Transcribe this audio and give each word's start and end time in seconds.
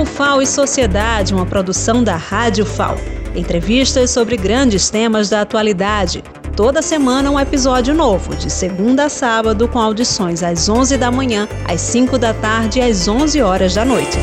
O 0.00 0.06
FAO 0.06 0.40
e 0.40 0.46
Sociedade, 0.46 1.34
uma 1.34 1.44
produção 1.44 2.02
da 2.02 2.16
Rádio 2.16 2.64
FAO. 2.64 2.96
Entrevistas 3.36 4.10
sobre 4.10 4.34
grandes 4.34 4.88
temas 4.88 5.28
da 5.28 5.42
atualidade. 5.42 6.24
Toda 6.56 6.80
semana 6.80 7.30
um 7.30 7.38
episódio 7.38 7.94
novo, 7.94 8.34
de 8.34 8.48
segunda 8.48 9.04
a 9.04 9.08
sábado, 9.10 9.68
com 9.68 9.78
audições 9.78 10.42
às 10.42 10.70
11 10.70 10.96
da 10.96 11.10
manhã, 11.10 11.46
às 11.68 11.82
5 11.82 12.16
da 12.16 12.32
tarde 12.32 12.78
e 12.78 12.82
às 12.82 13.06
11 13.06 13.42
horas 13.42 13.74
da 13.74 13.84
noite. 13.84 14.16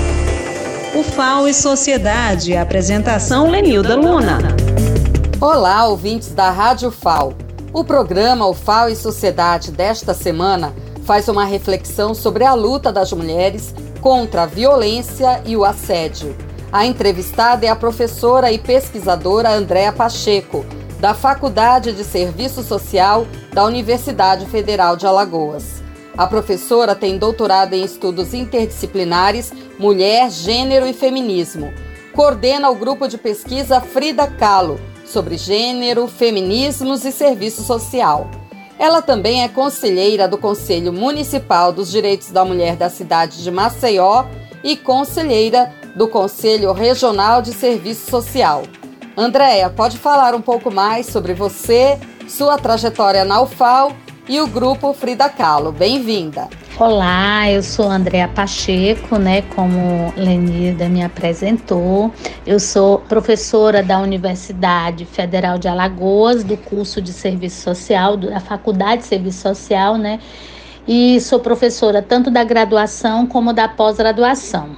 O 0.96 1.04
FAO 1.04 1.48
e 1.48 1.54
Sociedade, 1.54 2.58
apresentação 2.58 3.48
Lenilda 3.48 3.96
Luna. 3.96 4.40
Olá, 5.40 5.86
ouvintes 5.86 6.30
da 6.30 6.50
Rádio 6.50 6.90
FAO. 6.90 7.36
O 7.72 7.84
programa 7.84 8.48
O 8.48 8.56
FAO 8.56 8.90
e 8.90 8.96
Sociedade 8.96 9.72
desta 9.72 10.16
semana 10.16 10.74
faz 11.04 11.28
uma 11.28 11.46
reflexão 11.46 12.16
sobre 12.16 12.44
a 12.44 12.56
luta 12.56 12.92
das 12.92 13.14
mulheres 13.14 13.76
contra 14.02 14.44
a 14.44 14.46
violência 14.46 15.42
e 15.46 15.56
o 15.56 15.66
assédio. 15.66 16.36
A 16.72 16.86
entrevistada 16.86 17.66
é 17.66 17.70
a 17.70 17.76
professora 17.76 18.52
e 18.52 18.58
pesquisadora 18.58 19.50
Andréa 19.50 19.92
Pacheco, 19.92 20.66
da 21.00 21.14
Faculdade 21.14 21.94
de 21.94 22.04
Serviço 22.04 22.64
Social 22.64 23.26
da 23.54 23.64
Universidade 23.66 24.46
Federal 24.48 24.98
de 24.98 25.06
Alagoas. 25.06 25.82
A 26.18 26.26
professora 26.26 26.96
tem 26.96 27.18
doutorado 27.18 27.74
em 27.74 27.84
estudos 27.84 28.34
interdisciplinares, 28.34 29.54
mulher, 29.78 30.32
gênero 30.32 30.88
e 30.88 30.94
feminismo. 30.94 31.72
Coordena 32.14 32.70
o 32.70 32.76
grupo 32.76 33.08
de 33.08 33.18
pesquisa 33.18 33.80
Frida 33.80 34.26
Kahlo 34.26 34.80
sobre 35.06 35.38
gênero, 35.38 36.08
feminismos 36.08 37.06
e 37.06 37.12
serviço 37.12 37.64
social. 37.64 38.30
Ela 38.80 39.02
também 39.02 39.44
é 39.44 39.48
conselheira 39.48 40.28
do 40.28 40.38
Conselho 40.38 40.94
Municipal 40.94 41.72
dos 41.72 41.90
Direitos 41.90 42.32
da 42.32 42.46
Mulher 42.46 42.76
da 42.76 42.90
cidade 42.90 43.44
de 43.44 43.50
Maceió 43.50 44.26
e 44.64 44.76
conselheira 44.76 45.74
do 45.96 46.08
Conselho 46.08 46.72
Regional 46.74 47.42
de 47.42 47.54
Serviço 47.54 48.10
Social. 48.10 48.64
Andréia, 49.16 49.70
pode 49.70 49.98
falar 49.98 50.36
um 50.36 50.42
pouco 50.42 50.72
mais 50.72 51.08
sobre 51.08 51.34
você, 51.34 51.98
sua 52.28 52.58
trajetória 52.58 53.26
na 53.26 53.42
UFAL 53.42 53.92
e 54.28 54.42
o 54.42 54.48
grupo 54.48 54.94
Frida 54.94 55.30
Kahlo. 55.30 55.72
Bem-vinda. 55.72 56.50
Olá, 56.78 57.50
eu 57.50 57.64
sou 57.64 57.90
Andréa 57.90 58.28
Pacheco, 58.28 59.18
né, 59.18 59.42
como 59.56 60.14
Lenida 60.18 60.90
me 60.90 61.02
apresentou. 61.02 62.12
Eu 62.46 62.60
sou 62.60 63.00
professora 63.00 63.82
da 63.82 64.00
Universidade 64.00 65.06
Federal 65.06 65.58
de 65.58 65.68
Alagoas, 65.68 66.44
do 66.44 66.58
curso 66.58 67.02
de 67.02 67.14
Serviço 67.14 67.62
Social, 67.62 68.18
da 68.18 68.40
Faculdade 68.40 69.04
de 69.04 69.08
Serviço 69.08 69.42
Social, 69.42 69.98
né? 69.98 70.20
E 70.88 71.20
sou 71.22 71.40
professora 71.40 72.02
tanto 72.02 72.30
da 72.30 72.44
graduação 72.44 73.26
como 73.26 73.54
da 73.54 73.68
pós-graduação. 73.68 74.76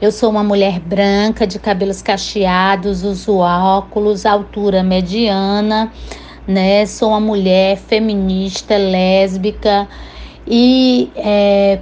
Eu 0.00 0.10
sou 0.10 0.28
uma 0.28 0.42
mulher 0.42 0.80
branca, 0.80 1.46
de 1.46 1.60
cabelos 1.60 2.02
cacheados, 2.02 3.04
uso 3.04 3.36
óculos, 3.36 4.26
altura 4.26 4.82
mediana, 4.82 5.92
né? 6.46 6.86
Sou 6.86 7.10
uma 7.10 7.20
mulher 7.20 7.76
feminista, 7.76 8.76
lésbica, 8.76 9.88
e 10.46 11.10
é, 11.16 11.78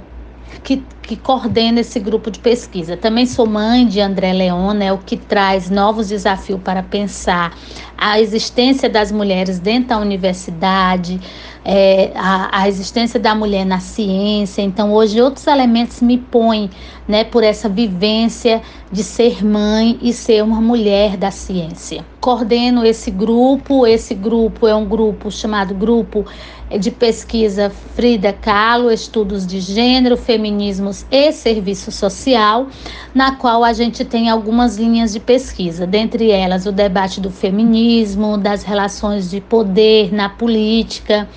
que, 0.63 0.83
que 1.01 1.15
coordena 1.15 1.79
esse 1.81 1.99
grupo 1.99 2.29
de 2.29 2.39
pesquisa. 2.39 2.95
Também 2.95 3.25
sou 3.25 3.45
mãe 3.45 3.87
de 3.87 3.99
André 3.99 4.33
Leona, 4.33 4.73
né, 4.73 4.93
o 4.93 4.97
que 4.97 5.17
traz 5.17 5.69
novos 5.69 6.09
desafios 6.09 6.59
para 6.61 6.83
pensar 6.83 7.57
a 8.01 8.19
existência 8.19 8.89
das 8.89 9.11
mulheres 9.11 9.59
dentro 9.59 9.89
da 9.89 9.99
universidade, 9.99 11.21
é, 11.63 12.11
a, 12.15 12.63
a, 12.63 12.67
existência 12.67 13.19
da 13.19 13.35
mulher 13.35 13.63
na 13.63 13.79
ciência. 13.79 14.63
Então, 14.63 14.91
hoje, 14.91 15.21
outros 15.21 15.45
elementos 15.45 16.01
me 16.01 16.17
põem 16.17 16.71
né, 17.07 17.23
por 17.23 17.43
essa 17.43 17.69
vivência 17.69 18.63
de 18.91 19.03
ser 19.03 19.45
mãe 19.45 19.99
e 20.01 20.11
ser 20.13 20.43
uma 20.43 20.59
mulher 20.59 21.15
da 21.15 21.29
ciência. 21.29 22.03
Coordeno 22.19 22.83
esse 22.83 23.11
grupo, 23.11 23.85
esse 23.85 24.15
grupo 24.15 24.67
é 24.67 24.73
um 24.73 24.85
grupo 24.85 25.29
chamado 25.29 25.75
Grupo 25.75 26.25
de 26.79 26.89
Pesquisa 26.89 27.71
Frida 27.95 28.31
Kahlo, 28.31 28.91
Estudos 28.91 29.45
de 29.45 29.59
Gênero, 29.59 30.15
Feminismos 30.15 31.05
e 31.11 31.31
Serviço 31.31 31.91
Social, 31.91 32.67
na 33.13 33.35
qual 33.35 33.63
a 33.63 33.73
gente 33.73 34.05
tem 34.05 34.29
algumas 34.29 34.77
linhas 34.77 35.11
de 35.11 35.19
pesquisa, 35.19 35.85
dentre 35.85 36.31
elas 36.31 36.65
o 36.65 36.71
debate 36.71 37.19
do 37.19 37.29
feminismo, 37.29 37.90
das 38.37 38.63
relações 38.63 39.29
de 39.29 39.41
poder 39.41 40.13
na 40.13 40.29
política, 40.29 41.27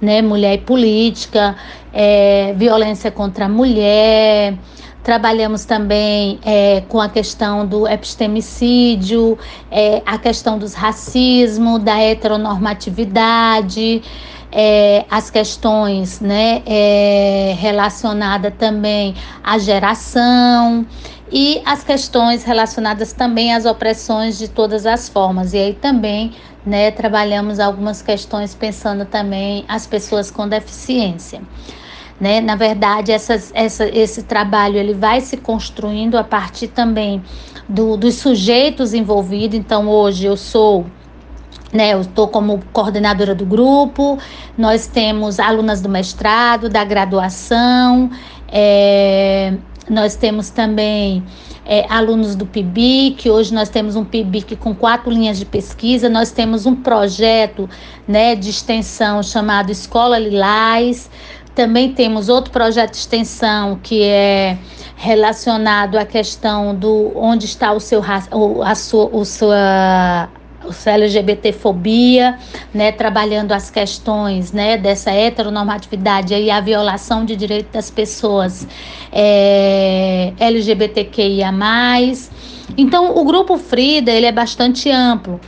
né, 0.00 0.22
mulher 0.22 0.54
e 0.54 0.58
política, 0.58 1.56
é, 1.92 2.54
violência 2.56 3.10
contra 3.10 3.46
a 3.46 3.48
mulher, 3.48 4.54
Trabalhamos 5.02 5.64
também 5.64 6.38
é, 6.44 6.82
com 6.88 7.00
a 7.00 7.08
questão 7.08 7.66
do 7.66 7.88
epistemicídio, 7.88 9.38
é, 9.70 10.02
a 10.04 10.18
questão 10.18 10.58
dos 10.58 10.74
racismo, 10.74 11.78
da 11.78 11.98
heteronormatividade, 11.98 14.02
é, 14.52 15.04
as 15.10 15.30
questões 15.30 16.20
né, 16.20 16.62
é, 16.66 17.54
relacionadas 17.58 18.52
também 18.58 19.14
à 19.42 19.58
geração 19.58 20.86
e 21.32 21.62
as 21.64 21.84
questões 21.84 22.44
relacionadas 22.44 23.12
também 23.12 23.54
às 23.54 23.64
opressões 23.64 24.38
de 24.38 24.48
todas 24.48 24.84
as 24.84 25.08
formas. 25.08 25.54
E 25.54 25.58
aí 25.58 25.74
também 25.74 26.32
né, 26.66 26.90
trabalhamos 26.90 27.58
algumas 27.58 28.02
questões 28.02 28.54
pensando 28.54 29.04
também 29.04 29.64
as 29.66 29.86
pessoas 29.86 30.30
com 30.30 30.46
deficiência. 30.46 31.40
Né? 32.20 32.40
Na 32.40 32.54
verdade, 32.54 33.10
essas, 33.10 33.50
essa, 33.54 33.88
esse 33.88 34.24
trabalho 34.24 34.76
ele 34.76 34.92
vai 34.92 35.20
se 35.20 35.36
construindo 35.38 36.18
a 36.18 36.24
partir 36.24 36.68
também 36.68 37.22
do, 37.68 37.96
dos 37.96 38.16
sujeitos 38.16 38.92
envolvidos. 38.92 39.58
Então, 39.58 39.88
hoje 39.88 40.26
eu 40.26 40.36
sou 40.36 40.84
né, 41.72 41.94
eu 41.94 42.00
estou 42.00 42.26
como 42.26 42.60
coordenadora 42.72 43.32
do 43.32 43.46
grupo, 43.46 44.18
nós 44.58 44.88
temos 44.88 45.38
alunas 45.38 45.80
do 45.80 45.88
mestrado, 45.88 46.68
da 46.68 46.84
graduação, 46.84 48.10
é, 48.48 49.54
nós 49.88 50.16
temos 50.16 50.50
também 50.50 51.22
é, 51.64 51.86
alunos 51.88 52.34
do 52.34 52.44
PIBIC, 52.44 53.30
hoje 53.30 53.54
nós 53.54 53.68
temos 53.68 53.94
um 53.94 54.04
PIBIC 54.04 54.56
com 54.56 54.74
quatro 54.74 55.10
linhas 55.10 55.38
de 55.38 55.44
pesquisa, 55.44 56.08
nós 56.08 56.32
temos 56.32 56.66
um 56.66 56.74
projeto 56.74 57.68
né, 58.08 58.34
de 58.34 58.50
extensão 58.50 59.22
chamado 59.22 59.70
Escola 59.70 60.18
Lilás, 60.18 61.08
também 61.54 61.92
temos 61.92 62.28
outro 62.28 62.50
projeto 62.50 62.92
de 62.92 62.98
extensão 62.98 63.78
que 63.82 64.02
é 64.02 64.58
relacionado 64.96 65.96
à 65.96 66.04
questão 66.04 66.74
do 66.74 67.12
onde 67.14 67.46
está 67.46 67.72
o 67.72 67.80
seu 67.80 68.02
a 68.62 68.74
sua, 68.74 69.06
o 69.12 69.24
sua 69.24 70.28
o 70.62 70.88
LGBTfobia, 70.88 72.38
né, 72.72 72.92
trabalhando 72.92 73.52
as 73.52 73.70
questões, 73.70 74.52
né, 74.52 74.76
dessa 74.76 75.10
heteronormatividade 75.10 76.34
e 76.34 76.50
a 76.50 76.60
violação 76.60 77.24
de 77.24 77.34
direitos 77.34 77.72
das 77.72 77.90
pessoas 77.90 78.68
é, 79.10 80.32
LGBTQIA+. 80.38 81.50
Então, 82.76 83.16
o 83.16 83.24
grupo 83.24 83.56
Frida, 83.56 84.12
ele 84.12 84.26
é 84.26 84.32
bastante 84.32 84.90
amplo 84.90 85.40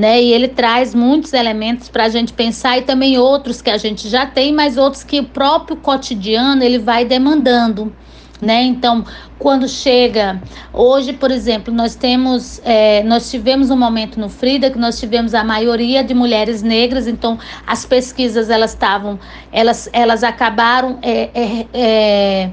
né? 0.00 0.22
E 0.22 0.32
ele 0.32 0.48
traz 0.48 0.94
muitos 0.94 1.34
elementos 1.34 1.90
para 1.90 2.04
a 2.04 2.08
gente 2.08 2.32
pensar 2.32 2.78
e 2.78 2.82
também 2.82 3.18
outros 3.18 3.60
que 3.60 3.68
a 3.68 3.76
gente 3.76 4.08
já 4.08 4.24
tem, 4.24 4.50
mas 4.50 4.78
outros 4.78 5.04
que 5.04 5.20
o 5.20 5.24
próprio 5.24 5.76
cotidiano 5.76 6.64
ele 6.64 6.78
vai 6.78 7.04
demandando. 7.04 7.92
Né? 8.40 8.62
Então, 8.62 9.04
quando 9.38 9.68
chega 9.68 10.40
hoje, 10.72 11.12
por 11.12 11.30
exemplo, 11.30 11.74
nós 11.74 11.94
temos, 11.94 12.62
é, 12.64 13.02
nós 13.02 13.30
tivemos 13.30 13.68
um 13.68 13.76
momento 13.76 14.18
no 14.18 14.30
Frida 14.30 14.70
que 14.70 14.78
nós 14.78 14.98
tivemos 14.98 15.34
a 15.34 15.44
maioria 15.44 16.02
de 16.02 16.14
mulheres 16.14 16.62
negras, 16.62 17.06
então 17.06 17.38
as 17.66 17.84
pesquisas 17.84 18.48
elas 18.48 18.70
estavam, 18.70 19.18
elas, 19.52 19.90
elas 19.92 20.24
acabaram 20.24 20.98
é, 21.02 21.28
é, 21.34 21.66
é 21.74 22.50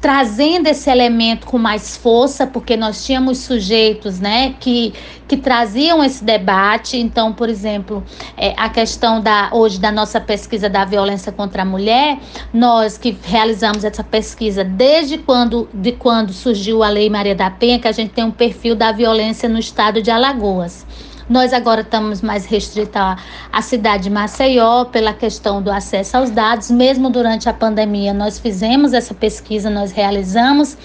trazendo 0.00 0.66
esse 0.66 0.90
elemento 0.90 1.46
com 1.46 1.58
mais 1.58 1.96
força, 1.96 2.46
porque 2.46 2.76
nós 2.76 3.04
tínhamos 3.04 3.38
sujeitos, 3.38 4.20
né, 4.20 4.54
que, 4.60 4.92
que 5.26 5.36
traziam 5.36 6.04
esse 6.04 6.22
debate. 6.24 6.96
Então, 6.96 7.32
por 7.32 7.48
exemplo, 7.48 8.04
é, 8.36 8.54
a 8.56 8.68
questão 8.68 9.20
da 9.20 9.50
hoje 9.52 9.80
da 9.80 9.90
nossa 9.90 10.20
pesquisa 10.20 10.68
da 10.68 10.84
violência 10.84 11.32
contra 11.32 11.62
a 11.62 11.64
mulher, 11.64 12.18
nós 12.52 12.98
que 12.98 13.16
realizamos 13.22 13.84
essa 13.84 14.04
pesquisa 14.04 14.62
desde 14.62 15.18
quando 15.18 15.68
de 15.72 15.92
quando 15.92 16.32
surgiu 16.32 16.82
a 16.82 16.88
Lei 16.88 17.08
Maria 17.08 17.34
da 17.34 17.50
Penha, 17.50 17.78
que 17.78 17.88
a 17.88 17.92
gente 17.92 18.12
tem 18.12 18.24
um 18.24 18.30
perfil 18.30 18.74
da 18.74 18.92
violência 18.92 19.48
no 19.48 19.58
estado 19.58 20.02
de 20.02 20.10
Alagoas. 20.10 20.86
Nós 21.28 21.52
agora 21.52 21.80
estamos 21.80 22.22
mais 22.22 22.46
restritos 22.46 22.94
à 23.52 23.60
cidade 23.60 24.04
de 24.04 24.10
Maceió 24.10 24.84
pela 24.84 25.12
questão 25.12 25.60
do 25.60 25.72
acesso 25.72 26.16
aos 26.16 26.30
dados. 26.30 26.70
Mesmo 26.70 27.10
durante 27.10 27.48
a 27.48 27.52
pandemia, 27.52 28.14
nós 28.14 28.38
fizemos 28.38 28.92
essa 28.92 29.12
pesquisa, 29.12 29.68
nós 29.68 29.90
realizamos 29.90 30.78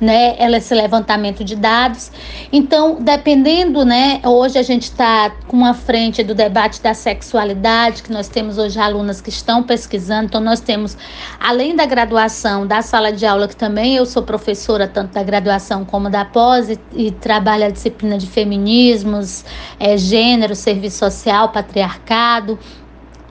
né, 0.00 0.36
esse 0.56 0.74
levantamento 0.74 1.44
de 1.44 1.56
dados. 1.56 2.10
Então, 2.52 2.98
dependendo, 3.00 3.84
né, 3.84 4.20
hoje 4.24 4.58
a 4.58 4.62
gente 4.62 4.84
está 4.84 5.30
com 5.46 5.56
uma 5.56 5.74
frente 5.74 6.22
do 6.22 6.34
debate 6.34 6.82
da 6.82 6.94
sexualidade, 6.94 8.02
que 8.02 8.12
nós 8.12 8.28
temos 8.28 8.58
hoje 8.58 8.78
alunas 8.78 9.20
que 9.20 9.28
estão 9.28 9.62
pesquisando, 9.62 10.26
então 10.26 10.40
nós 10.40 10.60
temos, 10.60 10.96
além 11.40 11.74
da 11.74 11.86
graduação, 11.86 12.66
da 12.66 12.82
sala 12.82 13.12
de 13.12 13.24
aula, 13.26 13.48
que 13.48 13.56
também 13.56 13.96
eu 13.96 14.06
sou 14.06 14.22
professora, 14.22 14.86
tanto 14.86 15.12
da 15.14 15.22
graduação 15.22 15.84
como 15.84 16.10
da 16.10 16.24
pós, 16.24 16.70
e, 16.70 16.78
e 16.92 17.10
trabalho 17.10 17.64
a 17.64 17.70
disciplina 17.70 18.18
de 18.18 18.26
feminismos, 18.26 19.44
é, 19.78 19.96
gênero, 19.96 20.54
serviço 20.54 20.98
social, 20.98 21.48
patriarcado, 21.50 22.58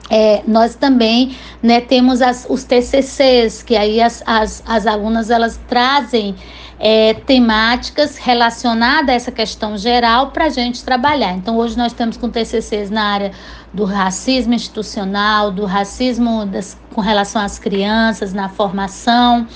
é, 0.09 0.44
nós 0.47 0.75
também 0.75 1.35
né, 1.61 1.81
temos 1.81 2.21
as, 2.21 2.45
os 2.50 2.63
TCCs, 2.63 3.63
que 3.63 3.75
aí 3.75 4.01
as, 4.01 4.21
as, 4.25 4.63
as 4.65 4.85
alunas 4.85 5.29
elas 5.29 5.59
trazem 5.67 6.35
é, 6.79 7.13
temáticas 7.13 8.17
relacionadas 8.17 9.09
a 9.09 9.13
essa 9.13 9.31
questão 9.31 9.77
geral 9.77 10.31
para 10.31 10.45
a 10.45 10.50
gente 10.50 10.83
trabalhar. 10.83 11.33
Então, 11.33 11.57
hoje 11.57 11.77
nós 11.77 11.94
estamos 11.94 12.17
com 12.17 12.29
TCCs 12.29 12.89
na 12.89 13.03
área 13.03 13.31
do 13.73 13.85
racismo 13.85 14.53
institucional, 14.53 15.50
do 15.50 15.65
racismo 15.65 16.45
das, 16.45 16.77
com 16.94 17.01
relação 17.01 17.42
às 17.42 17.60
crianças, 17.60 18.34
na 18.34 18.48
formação, 18.48 19.48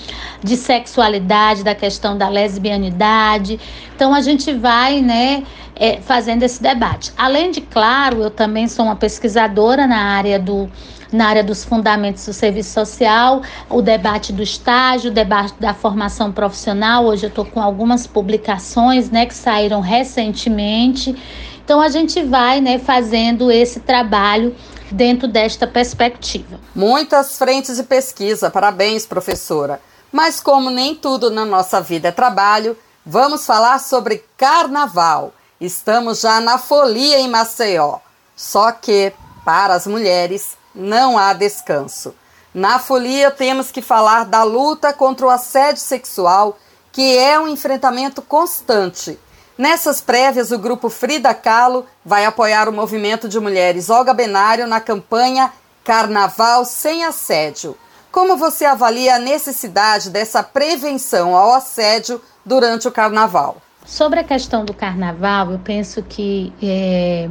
de 0.44 0.58
sexualidade, 0.58 1.64
da 1.64 1.76
questão 1.76 2.18
da 2.18 2.28
lesbianidade. 2.28 3.60
Então, 3.96 4.14
a 4.14 4.22
gente 4.22 4.52
vai, 4.54 5.02
né, 5.02 5.44
é, 5.76 6.02
fazendo 6.02 6.44
esse 6.44 6.62
debate. 6.62 7.14
Além 7.18 7.52
de, 7.52 7.62
claro, 7.62 8.24
eu 8.24 8.30
também 8.30 8.68
sou 8.68 8.86
uma 8.86 8.96
pesquisadora 8.96 9.88
na 9.88 9.98
área 9.98 10.40
do 10.40 10.70
na 11.12 11.28
área 11.28 11.44
dos 11.44 11.64
fundamentos 11.64 12.26
do 12.26 12.34
serviço 12.34 12.72
social, 12.72 13.42
o 13.70 13.82
debate 13.82 14.34
do 14.34 14.44
estágio, 14.44 15.10
o 15.10 15.14
debate 15.14 15.54
da 15.60 15.74
formação 15.74 16.32
profissional. 16.34 17.06
Hoje 17.06 17.26
eu 17.26 17.30
estou 17.30 17.46
com 17.46 17.62
algumas 17.62 18.06
publicações 18.06 19.10
né, 19.10 19.26
que 19.26 19.34
saíram 19.34 19.80
recentemente. 19.80 21.16
Então 21.64 21.82
a 21.82 21.90
gente 21.90 22.22
vai 22.24 22.60
né, 22.62 22.78
fazendo 22.78 23.52
esse 23.52 23.80
trabalho 23.80 24.56
dentro 24.92 25.28
desta 25.28 25.68
perspectiva. 25.68 26.60
Muitas 26.76 27.38
frentes 27.38 27.78
de 27.78 27.84
pesquisa, 27.84 28.50
parabéns, 28.50 29.06
professora. 29.06 29.82
Mas 30.12 30.40
como 30.40 30.70
nem 30.70 30.96
tudo 30.96 31.30
na 31.30 31.46
nossa 31.46 31.82
vida 31.82 32.08
é 32.08 32.12
trabalho, 32.12 32.78
vamos 33.06 33.46
falar 33.46 33.80
sobre 33.80 34.24
carnaval. 34.38 35.34
Estamos 35.60 36.22
já 36.22 36.40
na 36.40 36.58
folia 36.58 37.20
em 37.20 37.28
Maceió. 37.28 38.00
Só 38.36 38.72
que, 38.72 39.12
para 39.44 39.74
as 39.74 39.88
mulheres, 39.88 40.58
não 40.74 41.18
há 41.18 41.34
descanso. 41.34 42.14
Na 42.54 42.80
folia, 42.80 43.32
temos 43.32 43.72
que 43.72 43.82
falar 43.82 44.26
da 44.26 44.44
luta 44.44 44.94
contra 44.94 45.26
o 45.26 45.30
assédio 45.30 45.82
sexual, 45.82 46.58
que 46.92 47.18
é 47.18 47.40
um 47.40 47.48
enfrentamento 47.48 48.22
constante. 48.22 49.20
Nessas 49.58 50.00
prévias, 50.00 50.52
o 50.52 50.60
grupo 50.60 50.88
Frida 50.88 51.34
Kahlo 51.34 51.84
vai 52.06 52.26
apoiar 52.26 52.70
o 52.70 52.72
movimento 52.72 53.28
de 53.28 53.40
mulheres 53.40 53.90
Olga 53.90 54.14
Benário 54.14 54.68
na 54.68 54.80
campanha 54.80 55.52
Carnaval 55.84 56.64
Sem 56.64 57.04
Assédio. 57.04 57.76
Como 58.12 58.38
você 58.38 58.66
avalia 58.66 59.16
a 59.16 59.20
necessidade 59.20 60.12
dessa 60.12 60.44
prevenção 60.44 61.36
ao 61.36 61.56
assédio 61.56 62.22
durante 62.46 62.88
o 62.88 62.92
carnaval? 62.92 63.58
Sobre 63.84 64.20
a 64.20 64.24
questão 64.24 64.66
do 64.66 64.74
carnaval, 64.74 65.52
eu 65.52 65.60
penso 65.60 66.04
que 66.04 66.54
é, 66.62 67.30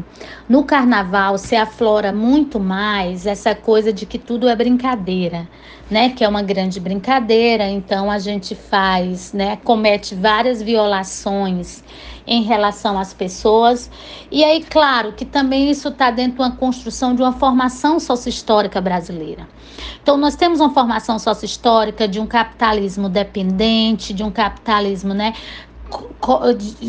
no 0.48 0.64
carnaval 0.64 1.36
se 1.36 1.54
aflora 1.54 2.14
muito 2.14 2.58
mais 2.58 3.26
essa 3.26 3.54
coisa 3.54 3.92
de 3.92 4.06
que 4.06 4.18
tudo 4.18 4.48
é 4.48 4.56
brincadeira, 4.56 5.46
né? 5.90 6.08
Que 6.08 6.24
é 6.24 6.28
uma 6.28 6.42
grande 6.42 6.80
brincadeira, 6.80 7.68
então 7.68 8.10
a 8.10 8.18
gente 8.18 8.54
faz, 8.54 9.34
né? 9.34 9.58
Comete 9.62 10.14
várias 10.14 10.62
violações 10.62 11.84
em 12.26 12.42
relação 12.42 12.98
às 12.98 13.14
pessoas. 13.14 13.90
E 14.30 14.42
aí, 14.42 14.62
claro, 14.62 15.12
que 15.12 15.24
também 15.24 15.70
isso 15.70 15.88
está 15.88 16.10
dentro 16.10 16.36
de 16.36 16.42
uma 16.42 16.56
construção 16.56 17.14
de 17.14 17.22
uma 17.22 17.32
formação 17.32 18.00
sociohistórica 18.00 18.80
brasileira. 18.80 19.46
Então, 20.02 20.16
nós 20.16 20.34
temos 20.34 20.60
uma 20.60 20.70
formação 20.70 21.18
sociohistórica 21.18 22.08
de 22.08 22.18
um 22.18 22.26
capitalismo 22.26 23.08
dependente, 23.08 24.12
de 24.12 24.22
um 24.22 24.30
capitalismo, 24.30 25.14
né? 25.14 25.34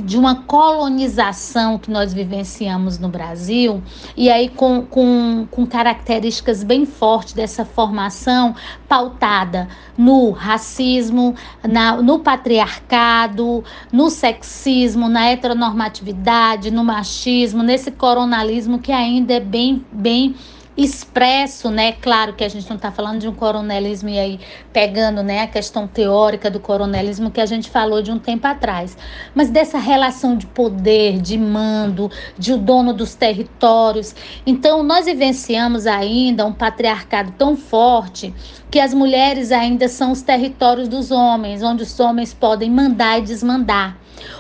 De 0.03 0.17
uma 0.17 0.44
colonização 0.44 1.77
que 1.77 1.91
nós 1.91 2.13
vivenciamos 2.13 2.97
no 2.97 3.07
Brasil, 3.07 3.83
e 4.15 4.29
aí 4.29 4.49
com, 4.49 4.81
com, 4.81 5.47
com 5.51 5.65
características 5.65 6.63
bem 6.63 6.85
fortes 6.85 7.33
dessa 7.33 7.63
formação 7.63 8.55
pautada 8.88 9.67
no 9.95 10.31
racismo, 10.31 11.35
na, 11.61 12.01
no 12.01 12.19
patriarcado, 12.19 13.63
no 13.91 14.09
sexismo, 14.09 15.07
na 15.07 15.27
heteronormatividade, 15.27 16.71
no 16.71 16.83
machismo, 16.83 17.61
nesse 17.61 17.91
coronalismo 17.91 18.79
que 18.79 18.91
ainda 18.91 19.33
é 19.33 19.39
bem, 19.39 19.85
bem 19.91 20.35
expresso, 20.77 21.71
né? 21.71 21.94
Claro 21.94 22.33
que 22.33 22.44
a 22.44 22.50
gente 22.50 22.69
não 22.69 22.75
está 22.75 22.91
falando 22.91 23.19
de 23.19 23.27
um 23.27 23.33
coronelismo 23.33 24.09
e 24.09 24.19
aí 24.19 24.39
pegando, 24.71 25.24
né, 25.24 25.41
a 25.41 25.47
questão 25.47 25.88
teórica 25.88 26.51
do 26.51 26.59
coronelismo 26.59 27.31
que 27.31 27.41
a 27.41 27.45
gente 27.47 27.69
falou 27.69 28.01
de 28.01 28.12
um 28.12 28.19
tempo 28.19 28.45
atrás, 28.45 28.95
mas 29.33 29.50
dessa 29.50 29.79
relação 29.79 30.38
de 30.38 30.45
poder, 30.45 31.19
de 31.19 31.38
mando, 31.38 32.12
de 32.38 32.53
o 32.53 32.57
dono 32.57 32.94
dos 32.94 33.15
territórios. 33.15 34.13
Então, 34.45 34.83
nós 34.83 35.06
vivenciamos 35.06 35.88
ainda 35.88 36.45
um 36.45 36.53
patriarcado 36.53 37.33
tão 37.38 37.57
forte 37.57 38.33
que 38.69 38.80
as 38.80 38.94
mulheres 38.94 39.51
ainda 39.51 39.88
são 39.88 40.12
os 40.12 40.21
territórios 40.21 40.88
dos 40.88 41.09
homens, 41.09 41.63
onde 41.63 41.83
os 41.83 42.00
homens 42.00 42.33
podem 42.33 42.69
mandar 42.69 43.18
e 43.18 43.23
desmandar. 43.23 43.97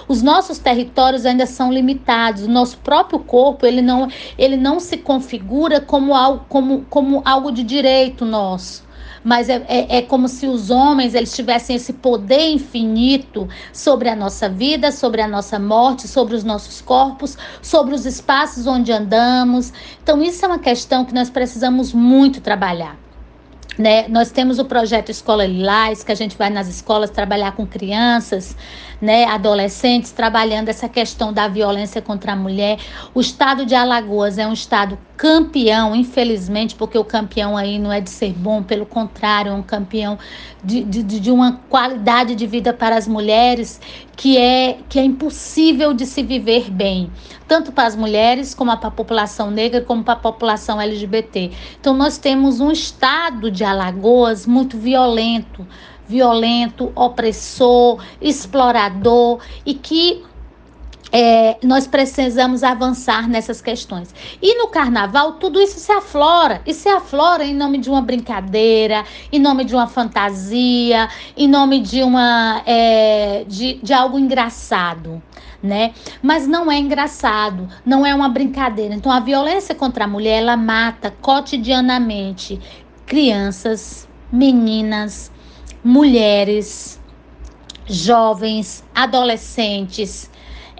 Os 0.07 0.21
nossos 0.21 0.57
territórios 0.57 1.25
ainda 1.25 1.45
são 1.45 1.71
limitados. 1.71 2.43
O 2.43 2.49
nosso 2.49 2.77
próprio 2.79 3.19
corpo 3.19 3.65
ele 3.65 3.81
não, 3.81 4.07
ele 4.37 4.57
não 4.57 4.79
se 4.79 4.97
configura 4.97 5.79
como 5.81 6.13
algo, 6.13 6.45
como, 6.49 6.85
como 6.89 7.21
algo 7.25 7.51
de 7.51 7.63
direito 7.63 8.25
nosso 8.25 8.87
mas 9.27 9.49
é, 9.49 9.61
é, 9.67 9.97
é, 9.97 10.01
como 10.01 10.29
se 10.29 10.47
os 10.47 10.69
homens 10.69 11.13
eles 11.13 11.35
tivessem 11.35 11.75
esse 11.75 11.91
poder 11.91 12.49
infinito 12.49 13.45
sobre 13.73 14.07
a 14.07 14.15
nossa 14.15 14.47
vida, 14.47 14.89
sobre 14.89 15.21
a 15.21 15.27
nossa 15.27 15.59
morte, 15.59 16.07
sobre 16.07 16.33
os 16.33 16.45
nossos 16.45 16.79
corpos, 16.79 17.37
sobre 17.61 17.93
os 17.93 18.05
espaços 18.05 18.65
onde 18.67 18.89
andamos. 18.89 19.73
Então, 20.01 20.23
isso 20.23 20.45
é 20.45 20.47
uma 20.47 20.59
questão 20.59 21.03
que 21.03 21.13
nós 21.13 21.29
precisamos 21.29 21.91
muito 21.91 22.39
trabalhar. 22.39 22.97
Né? 23.77 24.07
Nós 24.07 24.31
temos 24.31 24.57
o 24.59 24.65
projeto 24.65 25.11
Escola 25.11 25.45
Lilás, 25.45 26.03
que 26.03 26.11
a 26.11 26.15
gente 26.15 26.35
vai 26.35 26.49
nas 26.49 26.67
escolas 26.67 27.09
trabalhar 27.11 27.51
com 27.51 27.67
crianças, 27.67 28.55
né, 29.01 29.25
adolescentes, 29.25 30.11
trabalhando 30.11 30.69
essa 30.69 30.89
questão 30.89 31.31
da 31.31 31.47
violência 31.47 32.01
contra 32.01 32.33
a 32.33 32.35
mulher. 32.35 32.79
O 33.13 33.21
estado 33.21 33.65
de 33.65 33.75
Alagoas 33.75 34.37
é 34.37 34.47
um 34.47 34.53
estado 34.53 34.97
campeão, 35.15 35.95
infelizmente, 35.95 36.75
porque 36.75 36.97
o 36.97 37.03
campeão 37.03 37.57
aí 37.57 37.79
não 37.79 37.91
é 37.91 37.99
de 37.99 38.09
ser 38.09 38.33
bom, 38.33 38.61
pelo 38.61 38.85
contrário, 38.85 39.51
é 39.51 39.55
um 39.55 39.63
campeão 39.63 40.17
de, 40.63 40.83
de, 40.83 41.01
de 41.01 41.31
uma 41.31 41.53
qualidade 41.69 42.35
de 42.35 42.45
vida 42.45 42.71
para 42.71 42.95
as 42.95 43.07
mulheres 43.07 43.81
que 44.15 44.37
é, 44.37 44.77
que 44.87 44.99
é 44.99 45.03
impossível 45.03 45.93
de 45.93 46.05
se 46.05 46.21
viver 46.21 46.69
bem, 46.69 47.11
tanto 47.47 47.71
para 47.71 47.87
as 47.87 47.95
mulheres, 47.95 48.53
como 48.53 48.75
para 48.77 48.89
a 48.89 48.91
população 48.91 49.49
negra, 49.49 49.81
como 49.81 50.03
para 50.03 50.13
a 50.13 50.17
população 50.17 50.79
LGBT. 50.79 51.51
Então, 51.79 51.95
nós 51.95 52.17
temos 52.17 52.59
um 52.59 52.71
estado 52.71 53.49
de 53.49 53.63
Alagoas 53.63 54.45
muito 54.45 54.77
violento 54.77 55.65
violento, 56.07 56.91
opressor, 56.95 58.03
explorador 58.21 59.39
e 59.65 59.73
que 59.73 60.23
é, 61.11 61.57
nós 61.63 61.87
precisamos 61.87 62.63
avançar 62.63 63.27
nessas 63.27 63.61
questões. 63.61 64.13
E 64.41 64.57
no 64.57 64.67
carnaval, 64.67 65.33
tudo 65.33 65.61
isso 65.61 65.79
se 65.79 65.91
aflora. 65.91 66.61
E 66.65 66.73
se 66.73 66.89
aflora 66.89 67.45
em 67.45 67.55
nome 67.55 67.77
de 67.77 67.89
uma 67.89 68.01
brincadeira, 68.01 69.03
em 69.31 69.39
nome 69.39 69.63
de 69.63 69.73
uma 69.73 69.87
fantasia, 69.87 71.07
em 71.35 71.47
nome 71.47 71.79
de, 71.79 72.03
uma, 72.03 72.61
é, 72.65 73.45
de, 73.47 73.75
de 73.81 73.93
algo 73.93 74.19
engraçado. 74.19 75.21
Né? 75.63 75.93
Mas 76.21 76.47
não 76.47 76.71
é 76.71 76.77
engraçado, 76.77 77.67
não 77.83 78.05
é 78.05 78.13
uma 78.13 78.29
brincadeira. 78.29 78.93
Então 78.93 79.11
a 79.11 79.19
violência 79.19 79.73
contra 79.73 80.05
a 80.05 80.07
mulher, 80.07 80.41
ela 80.41 80.55
mata 80.55 81.11
cotidianamente 81.19 82.59
crianças, 83.07 84.07
meninas, 84.31 85.31
mulheres, 85.87 86.99
jovens, 87.85 88.83
adolescentes, 88.93 90.29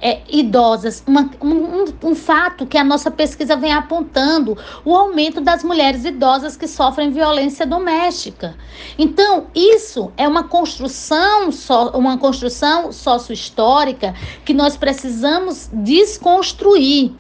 é, 0.02 0.20
idosas, 0.30 1.02
uma, 1.08 1.32
um, 1.42 1.86
um, 2.04 2.14
fato 2.14 2.68
que 2.68 2.78
a 2.78 2.84
nossa 2.84 3.10
pesquisa 3.10 3.56
vem 3.56 3.72
apontando, 3.72 4.58
o 4.84 4.94
aumento 4.94 5.40
das 5.40 5.64
mulheres 5.64 6.04
idosas 6.04 6.58
que 6.58 6.68
sofrem 6.68 7.10
violência 7.10 7.66
doméstica. 7.66 8.58
Então, 9.00 9.48
isso 9.56 10.12
é 10.18 10.28
uma 10.28 10.44
construção, 10.44 11.50
uma 11.94 12.18
construção 12.18 12.92
sócio-histórica 12.92 14.14
que 14.44 14.54
nós 14.54 14.76
precisamos 14.76 15.70
desconstruir. 15.72 17.14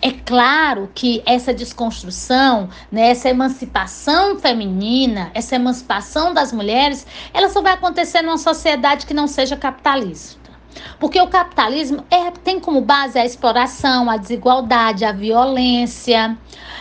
É 0.00 0.12
claro 0.12 0.90
que 0.94 1.22
essa 1.26 1.52
desconstrução, 1.52 2.68
né, 2.90 3.10
essa 3.10 3.28
emancipação 3.28 4.38
feminina, 4.38 5.30
essa 5.34 5.56
emancipação 5.56 6.32
das 6.32 6.52
mulheres, 6.52 7.06
ela 7.34 7.48
só 7.48 7.60
vai 7.60 7.72
acontecer 7.72 8.22
numa 8.22 8.38
sociedade 8.38 9.06
que 9.06 9.14
não 9.14 9.26
seja 9.26 9.56
capitalista. 9.56 10.47
Porque 10.98 11.20
o 11.20 11.26
capitalismo 11.28 12.04
é, 12.10 12.30
tem 12.30 12.58
como 12.60 12.80
base 12.80 13.18
a 13.18 13.24
exploração, 13.24 14.10
a 14.10 14.16
desigualdade, 14.16 15.04
a 15.04 15.12
violência, 15.12 16.36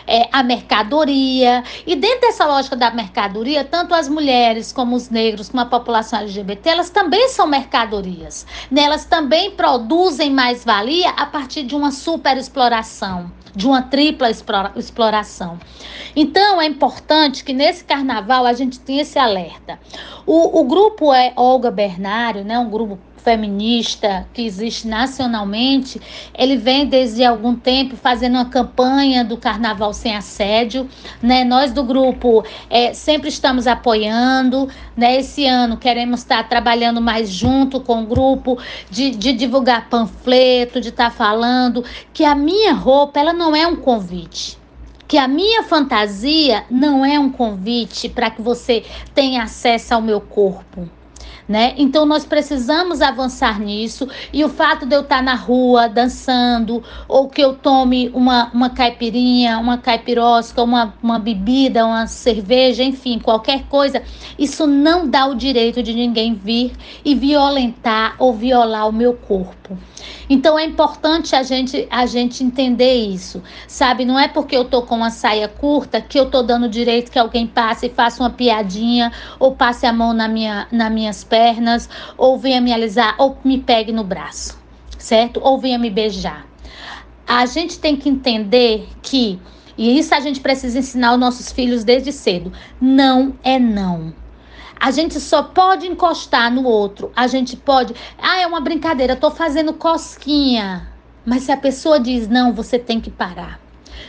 é, 0.07 0.27
a 0.31 0.41
mercadoria. 0.41 1.63
E 1.85 1.95
dentro 1.95 2.21
dessa 2.21 2.45
lógica 2.45 2.75
da 2.75 2.89
mercadoria, 2.89 3.63
tanto 3.63 3.93
as 3.93 4.07
mulheres 4.07 4.71
como 4.71 4.95
os 4.95 5.09
negros, 5.09 5.49
como 5.49 5.61
a 5.61 5.65
população 5.65 6.19
LGBT, 6.19 6.69
elas 6.69 6.89
também 6.89 7.27
são 7.29 7.45
mercadorias. 7.45 8.47
Né? 8.71 8.83
Elas 8.83 9.05
também 9.05 9.51
produzem 9.51 10.31
mais-valia 10.31 11.09
a 11.09 11.25
partir 11.25 11.63
de 11.63 11.75
uma 11.75 11.91
superexploração 11.91 13.31
de 13.55 13.65
uma 13.65 13.81
tripla 13.81 14.29
exploração. 14.75 15.57
Então, 16.15 16.61
é 16.61 16.67
importante 16.67 17.43
que 17.43 17.53
nesse 17.53 17.83
carnaval 17.83 18.45
a 18.45 18.53
gente 18.53 18.79
tenha 18.79 19.01
esse 19.01 19.17
alerta. 19.17 19.79
O, 20.27 20.59
o 20.59 20.63
grupo 20.63 21.11
é 21.11 21.33
Olga 21.35 21.71
Bernário, 21.71 22.43
né, 22.43 22.59
um 22.59 22.69
grupo 22.69 22.99
feminista 23.27 24.25
que 24.33 24.41
existe 24.41 24.87
nacionalmente, 24.87 25.99
ele 26.33 26.55
vem 26.55 26.85
desde 26.85 27.25
algum 27.25 27.53
tempo 27.53 27.97
fazendo 27.97 28.35
uma 28.35 28.45
campanha 28.45 29.21
do 29.25 29.35
Carnaval 29.35 29.91
Sem 29.93 30.15
Assédio. 30.15 30.87
Né? 31.21 31.43
Nós 31.43 31.73
do 31.73 31.83
grupo 31.83 32.45
é, 32.69 32.93
sempre 32.93 33.27
estamos 33.27 33.67
apoiando. 33.67 34.69
Né? 34.95 35.17
Esse 35.17 35.45
ano 35.45 35.75
queremos 35.75 36.21
estar 36.21 36.47
trabalhando 36.47 37.01
mais 37.01 37.29
junto 37.29 37.81
com 37.81 38.03
o 38.03 38.05
grupo, 38.05 38.57
de, 38.89 39.11
de 39.11 39.33
divulgar 39.33 39.89
panfleto, 39.89 40.79
de 40.79 40.87
estar 40.87 41.11
falando 41.11 41.83
que 42.13 42.23
a 42.23 42.33
minha 42.33 42.71
roupa 42.71 43.19
ela 43.19 43.33
não 43.33 43.53
é 43.53 43.67
um 43.67 43.75
convite 43.75 44.57
que 45.05 45.17
a 45.17 45.25
minha 45.25 45.63
fantasia 45.63 46.65
não 46.69 47.05
é 47.05 47.17
um 47.17 47.31
convite 47.31 48.09
para 48.09 48.29
que 48.29 48.41
você 48.41 48.83
tenha 49.15 49.43
acesso 49.43 49.93
ao 49.93 50.01
meu 50.01 50.19
corpo 50.19 50.89
né? 51.47 51.73
Então 51.77 52.05
nós 52.05 52.25
precisamos 52.25 53.01
avançar 53.01 53.59
nisso 53.59 54.07
e 54.33 54.43
o 54.43 54.49
fato 54.49 54.85
de 54.85 54.95
eu 54.95 55.01
estar 55.01 55.23
na 55.23 55.33
rua 55.33 55.87
dançando 55.87 56.83
ou 57.07 57.29
que 57.29 57.41
eu 57.41 57.53
tome 57.53 58.11
uma, 58.13 58.51
uma 58.53 58.69
caipirinha, 58.69 59.57
uma 59.57 59.77
caipirosca, 59.77 60.61
uma, 60.61 60.93
uma 61.01 61.17
bebida, 61.17 61.85
uma 61.85 62.05
cerveja, 62.07 62.83
enfim, 62.83 63.19
qualquer 63.19 63.63
coisa, 63.63 64.01
isso 64.37 64.67
não 64.67 65.07
dá 65.07 65.25
o 65.25 65.35
direito 65.35 65.81
de 65.81 65.93
ninguém 65.93 66.33
vir 66.33 66.73
e 67.05 67.15
violentar 67.15 68.15
ou 68.19 68.33
violar 68.33 68.87
o 68.89 68.91
meu 68.91 69.13
corpo. 69.13 69.77
Então 70.29 70.59
é 70.59 70.65
importante 70.65 71.35
a 71.35 71.43
gente 71.43 71.87
a 71.89 72.05
gente 72.05 72.43
entender 72.43 72.95
isso, 72.95 73.41
sabe? 73.67 74.03
Não 74.03 74.19
é 74.19 74.27
porque 74.27 74.55
eu 74.55 74.65
tô 74.65 74.81
com 74.81 74.95
uma 74.95 75.09
saia 75.09 75.47
curta 75.47 76.01
que 76.01 76.19
eu 76.19 76.29
tô 76.29 76.43
dando 76.43 76.67
direito 76.67 77.11
que 77.11 77.19
alguém 77.19 77.47
passe 77.47 77.85
e 77.85 77.89
faça 77.89 78.21
uma 78.21 78.29
piadinha 78.29 79.11
ou 79.39 79.55
passe 79.55 79.85
a 79.85 79.93
mão 79.93 80.13
na 80.13 80.27
minha, 80.27 80.67
nas 80.71 80.91
minhas 80.91 81.23
pernas 81.23 81.89
ou 82.17 82.37
venha 82.37 82.59
me 82.59 82.73
alisar 82.73 83.15
ou 83.17 83.37
me 83.43 83.57
pegue 83.57 83.93
no 83.93 84.03
braço, 84.03 84.59
certo? 84.97 85.39
Ou 85.41 85.57
venha 85.57 85.79
me 85.79 85.89
beijar. 85.89 86.45
A 87.25 87.45
gente 87.45 87.79
tem 87.79 87.95
que 87.95 88.09
entender 88.09 88.87
que 89.01 89.39
e 89.77 89.97
isso 89.99 90.13
a 90.15 90.19
gente 90.19 90.39
precisa 90.39 90.79
ensinar 90.79 91.13
os 91.13 91.19
nossos 91.19 91.51
filhos 91.51 91.83
desde 91.83 92.11
cedo. 92.11 92.51
Não 92.81 93.33
é 93.43 93.59
não. 93.59 94.11
A 94.79 94.91
gente 94.91 95.19
só 95.19 95.43
pode 95.43 95.87
encostar 95.87 96.51
no 96.51 96.63
outro. 96.63 97.11
A 97.15 97.27
gente 97.27 97.55
pode. 97.57 97.93
Ah, 98.17 98.39
é 98.39 98.47
uma 98.47 98.61
brincadeira, 98.61 99.15
tô 99.15 99.31
fazendo 99.31 99.73
cosquinha. 99.73 100.87
Mas 101.25 101.43
se 101.43 101.51
a 101.51 101.57
pessoa 101.57 101.99
diz 101.99 102.27
não, 102.27 102.53
você 102.53 102.79
tem 102.79 103.01
que 103.01 103.11
parar. 103.11 103.59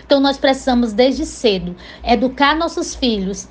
Então 0.05 0.21
nós 0.21 0.39
precisamos 0.39 0.93
desde 0.93 1.27
cedo 1.27 1.75
educar 2.05 2.55
nossos 2.55 2.95
filhos 2.95 3.49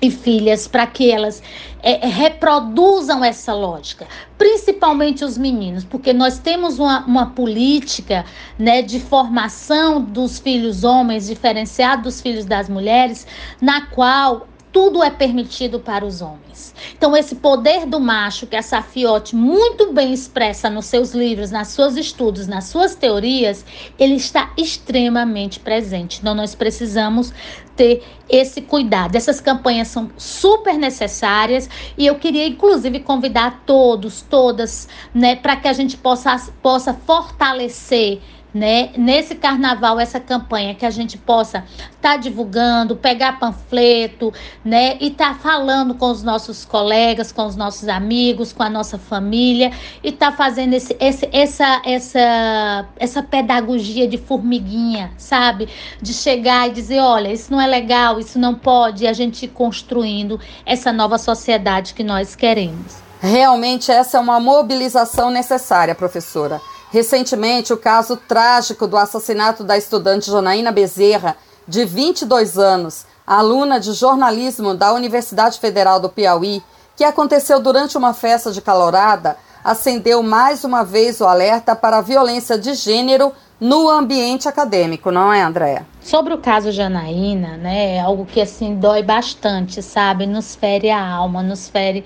e 0.00 0.10
filhas 0.10 0.66
para 0.66 0.86
que 0.86 1.10
elas 1.10 1.42
é, 1.82 2.06
é, 2.06 2.08
reproduzam 2.08 3.24
essa 3.24 3.54
lógica, 3.54 4.06
principalmente 4.36 5.24
os 5.24 5.38
meninos, 5.38 5.84
porque 5.84 6.12
nós 6.12 6.38
temos 6.38 6.78
uma, 6.78 7.04
uma 7.06 7.26
política 7.30 8.24
né, 8.58 8.82
de 8.82 9.00
formação 9.00 10.02
dos 10.02 10.38
filhos 10.38 10.84
homens, 10.84 11.26
diferenciado 11.26 12.02
dos 12.02 12.20
filhos 12.20 12.44
das 12.44 12.68
mulheres, 12.68 13.26
na 13.60 13.86
qual 13.86 14.48
tudo 14.74 15.04
é 15.04 15.08
permitido 15.08 15.78
para 15.78 16.04
os 16.04 16.20
homens. 16.20 16.74
Então, 16.98 17.16
esse 17.16 17.36
poder 17.36 17.86
do 17.86 18.00
macho 18.00 18.44
que 18.44 18.56
a 18.56 18.62
Safiote 18.62 19.36
muito 19.36 19.92
bem 19.92 20.12
expressa 20.12 20.68
nos 20.68 20.86
seus 20.86 21.12
livros, 21.12 21.52
nas 21.52 21.68
seus 21.68 21.96
estudos, 21.96 22.48
nas 22.48 22.64
suas 22.64 22.96
teorias, 22.96 23.64
ele 23.96 24.16
está 24.16 24.52
extremamente 24.58 25.60
presente. 25.60 26.18
Então, 26.20 26.34
nós 26.34 26.56
precisamos 26.56 27.32
ter 27.76 28.02
esse 28.28 28.62
cuidado. 28.62 29.14
Essas 29.14 29.40
campanhas 29.40 29.86
são 29.86 30.10
super 30.16 30.76
necessárias 30.76 31.70
e 31.96 32.04
eu 32.04 32.16
queria, 32.16 32.48
inclusive, 32.48 32.98
convidar 32.98 33.62
todos, 33.64 34.22
todas, 34.22 34.88
né, 35.14 35.36
para 35.36 35.54
que 35.54 35.68
a 35.68 35.72
gente 35.72 35.96
possa, 35.96 36.36
possa 36.60 36.92
fortalecer 36.92 38.20
né, 38.54 38.90
nesse 38.96 39.34
carnaval, 39.34 39.98
essa 39.98 40.20
campanha, 40.20 40.76
que 40.76 40.86
a 40.86 40.90
gente 40.90 41.18
possa 41.18 41.64
estar 41.90 42.12
tá 42.12 42.16
divulgando, 42.16 42.94
pegar 42.94 43.40
panfleto, 43.40 44.32
né, 44.64 44.96
e 45.00 45.08
estar 45.08 45.34
tá 45.34 45.40
falando 45.40 45.96
com 45.96 46.08
os 46.08 46.22
nossos 46.22 46.64
colegas, 46.64 47.32
com 47.32 47.44
os 47.44 47.56
nossos 47.56 47.88
amigos, 47.88 48.52
com 48.52 48.62
a 48.62 48.70
nossa 48.70 48.96
família, 48.96 49.72
e 50.04 50.10
estar 50.10 50.30
tá 50.30 50.36
fazendo 50.36 50.74
esse, 50.74 50.96
esse, 51.00 51.28
essa, 51.32 51.82
essa, 51.84 52.86
essa 52.96 53.22
pedagogia 53.22 54.06
de 54.06 54.18
formiguinha, 54.18 55.10
sabe? 55.18 55.68
De 56.00 56.14
chegar 56.14 56.68
e 56.68 56.72
dizer: 56.72 57.00
olha, 57.00 57.32
isso 57.32 57.50
não 57.50 57.60
é 57.60 57.66
legal, 57.66 58.20
isso 58.20 58.38
não 58.38 58.54
pode, 58.54 59.02
e 59.02 59.08
a 59.08 59.12
gente 59.12 59.46
ir 59.46 59.48
construindo 59.48 60.38
essa 60.64 60.92
nova 60.92 61.18
sociedade 61.18 61.92
que 61.92 62.04
nós 62.04 62.36
queremos. 62.36 63.02
Realmente, 63.20 63.90
essa 63.90 64.18
é 64.18 64.20
uma 64.20 64.38
mobilização 64.38 65.30
necessária, 65.30 65.94
professora. 65.94 66.60
Recentemente, 66.94 67.72
o 67.72 67.76
caso 67.76 68.16
trágico 68.16 68.86
do 68.86 68.96
assassinato 68.96 69.64
da 69.64 69.76
estudante 69.76 70.30
Janaína 70.30 70.70
Bezerra, 70.70 71.36
de 71.66 71.84
22 71.84 72.56
anos, 72.56 73.04
aluna 73.26 73.80
de 73.80 73.92
jornalismo 73.94 74.74
da 74.74 74.92
Universidade 74.92 75.58
Federal 75.58 75.98
do 75.98 76.08
Piauí, 76.08 76.62
que 76.96 77.02
aconteceu 77.02 77.58
durante 77.58 77.98
uma 77.98 78.14
festa 78.14 78.52
de 78.52 78.62
calorada, 78.62 79.36
acendeu 79.64 80.22
mais 80.22 80.62
uma 80.62 80.84
vez 80.84 81.20
o 81.20 81.26
alerta 81.26 81.74
para 81.74 81.98
a 81.98 82.00
violência 82.00 82.56
de 82.56 82.74
gênero 82.74 83.32
no 83.58 83.88
ambiente 83.88 84.46
acadêmico, 84.46 85.10
não 85.10 85.32
é, 85.32 85.42
Andréa? 85.42 85.84
Sobre 86.00 86.32
o 86.32 86.38
caso 86.38 86.70
Janaína, 86.70 87.56
né, 87.56 87.96
é 87.96 88.00
algo 88.00 88.24
que 88.24 88.40
assim 88.40 88.76
dói 88.76 89.02
bastante, 89.02 89.82
sabe? 89.82 90.26
Nos 90.26 90.54
fere 90.54 90.90
a 90.90 91.04
alma, 91.04 91.42
nos 91.42 91.68
fere 91.68 92.04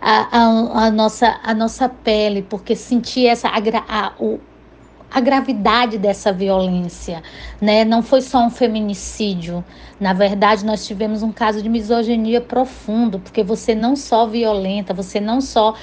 a, 0.00 0.38
a, 0.38 0.86
a, 0.86 0.90
nossa, 0.90 1.38
a 1.42 1.54
nossa 1.54 1.88
pele, 1.88 2.42
porque 2.42 2.74
sentir 2.74 3.26
essa 3.26 3.48
a, 3.48 4.12
o, 4.18 4.40
a 5.10 5.20
gravidade 5.20 5.98
dessa 5.98 6.32
violência, 6.32 7.22
né? 7.60 7.84
Não 7.84 8.02
foi 8.02 8.22
só 8.22 8.44
um 8.44 8.50
feminicídio. 8.50 9.64
Na 9.98 10.12
verdade, 10.12 10.64
nós 10.64 10.86
tivemos 10.86 11.22
um 11.22 11.32
caso 11.32 11.62
de 11.62 11.68
misoginia 11.68 12.40
profundo, 12.40 13.18
porque 13.18 13.42
você 13.42 13.74
não 13.74 13.96
só 13.96 14.26
violenta, 14.26 14.94
você 14.94 15.20
não 15.20 15.40
só 15.40 15.74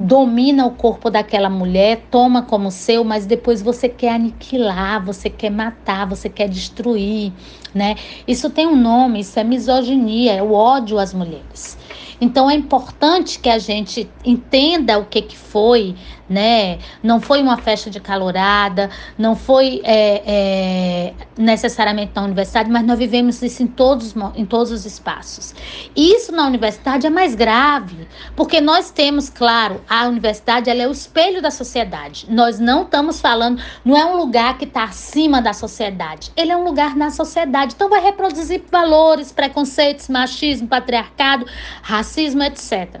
domina 0.00 0.64
o 0.64 0.70
corpo 0.70 1.10
daquela 1.10 1.50
mulher, 1.50 2.06
toma 2.10 2.40
como 2.40 2.70
seu, 2.70 3.04
mas 3.04 3.26
depois 3.26 3.60
você 3.60 3.86
quer 3.86 4.14
aniquilar, 4.14 5.04
você 5.04 5.28
quer 5.28 5.50
matar, 5.50 6.06
você 6.06 6.26
quer 6.30 6.48
destruir, 6.48 7.30
né? 7.74 7.96
Isso 8.26 8.48
tem 8.48 8.66
um 8.66 8.76
nome, 8.76 9.20
isso 9.20 9.38
é 9.38 9.44
misoginia, 9.44 10.32
é 10.32 10.42
o 10.42 10.52
ódio 10.52 10.98
às 10.98 11.12
mulheres. 11.12 11.76
Então 12.18 12.50
é 12.50 12.54
importante 12.54 13.38
que 13.38 13.50
a 13.50 13.58
gente 13.58 14.10
entenda 14.24 14.98
o 14.98 15.04
que, 15.04 15.20
que 15.20 15.36
foi, 15.36 15.94
né? 16.30 16.78
Não 17.02 17.20
foi 17.20 17.42
uma 17.42 17.56
festa 17.56 17.90
de 17.90 17.98
calorada, 17.98 18.88
não 19.18 19.34
foi 19.34 19.82
é, 19.82 20.22
é, 20.24 21.14
necessariamente 21.36 22.12
na 22.14 22.22
universidade, 22.22 22.70
mas 22.70 22.86
nós 22.86 22.96
vivemos 22.96 23.42
isso 23.42 23.64
em 23.64 23.66
todos, 23.66 24.14
em 24.36 24.46
todos 24.46 24.70
os 24.70 24.86
espaços. 24.86 25.52
Isso 25.96 26.30
na 26.30 26.46
universidade 26.46 27.04
é 27.04 27.10
mais 27.10 27.34
grave, 27.34 28.06
porque 28.36 28.60
nós 28.60 28.92
temos, 28.92 29.28
claro, 29.28 29.80
a 29.88 30.06
universidade 30.06 30.70
ela 30.70 30.82
é 30.82 30.86
o 30.86 30.92
espelho 30.92 31.42
da 31.42 31.50
sociedade. 31.50 32.26
Nós 32.30 32.60
não 32.60 32.82
estamos 32.82 33.20
falando, 33.20 33.60
não 33.84 33.96
é 33.96 34.04
um 34.04 34.16
lugar 34.16 34.56
que 34.56 34.64
está 34.64 34.84
acima 34.84 35.42
da 35.42 35.52
sociedade, 35.52 36.30
ele 36.36 36.52
é 36.52 36.56
um 36.56 36.62
lugar 36.62 36.94
na 36.94 37.10
sociedade. 37.10 37.74
Então 37.74 37.90
vai 37.90 38.00
reproduzir 38.00 38.62
valores, 38.70 39.32
preconceitos, 39.32 40.08
machismo, 40.08 40.68
patriarcado, 40.68 41.44
racismo, 41.82 42.44
etc. 42.44 43.00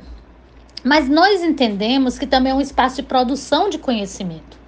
Mas 0.84 1.08
nós 1.08 1.42
entendemos 1.42 2.18
que 2.18 2.26
também 2.26 2.52
é 2.52 2.54
um 2.54 2.60
espaço 2.60 2.96
de 2.96 3.02
produção 3.02 3.68
de 3.68 3.78
conhecimento. 3.78 4.58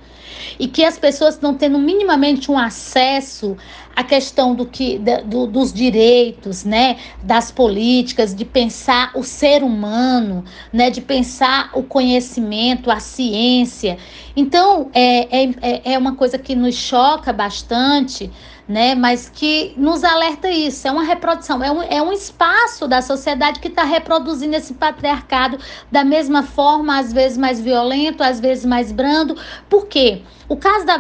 e 0.58 0.68
que 0.68 0.84
as 0.84 0.98
pessoas 0.98 1.34
estão 1.34 1.54
tendo 1.54 1.78
minimamente 1.78 2.50
um 2.50 2.58
acesso 2.58 3.56
à 3.94 4.04
questão 4.04 4.54
do 4.54 4.66
que 4.66 4.98
do, 4.98 5.46
dos 5.46 5.72
direitos, 5.72 6.64
né, 6.64 6.96
das 7.22 7.50
políticas, 7.50 8.34
de 8.34 8.44
pensar 8.44 9.12
o 9.14 9.22
ser 9.22 9.62
humano, 9.62 10.44
né, 10.72 10.90
de 10.90 11.00
pensar 11.00 11.70
o 11.74 11.82
conhecimento, 11.82 12.90
a 12.90 13.00
ciência. 13.00 13.98
Então 14.36 14.90
é, 14.92 15.44
é, 15.44 15.92
é 15.92 15.98
uma 15.98 16.14
coisa 16.14 16.38
que 16.38 16.54
nos 16.54 16.74
choca 16.74 17.32
bastante 17.32 18.30
né? 18.68 18.94
Mas 18.94 19.28
que 19.28 19.74
nos 19.76 20.04
alerta 20.04 20.48
isso, 20.48 20.86
é 20.86 20.90
uma 20.90 21.02
reprodução, 21.02 21.62
é 21.62 21.70
um, 21.70 21.82
é 21.82 22.02
um 22.02 22.12
espaço 22.12 22.86
da 22.86 23.02
sociedade 23.02 23.60
que 23.60 23.68
está 23.68 23.84
reproduzindo 23.84 24.54
esse 24.56 24.74
patriarcado 24.74 25.58
da 25.90 26.04
mesma 26.04 26.42
forma, 26.42 26.98
às 26.98 27.12
vezes 27.12 27.36
mais 27.36 27.60
violento, 27.60 28.22
às 28.22 28.40
vezes 28.40 28.64
mais 28.64 28.92
brando. 28.92 29.36
Por 29.68 29.86
quê? 29.86 30.22
O 30.48 30.56
caso 30.56 30.84
da, 30.84 30.98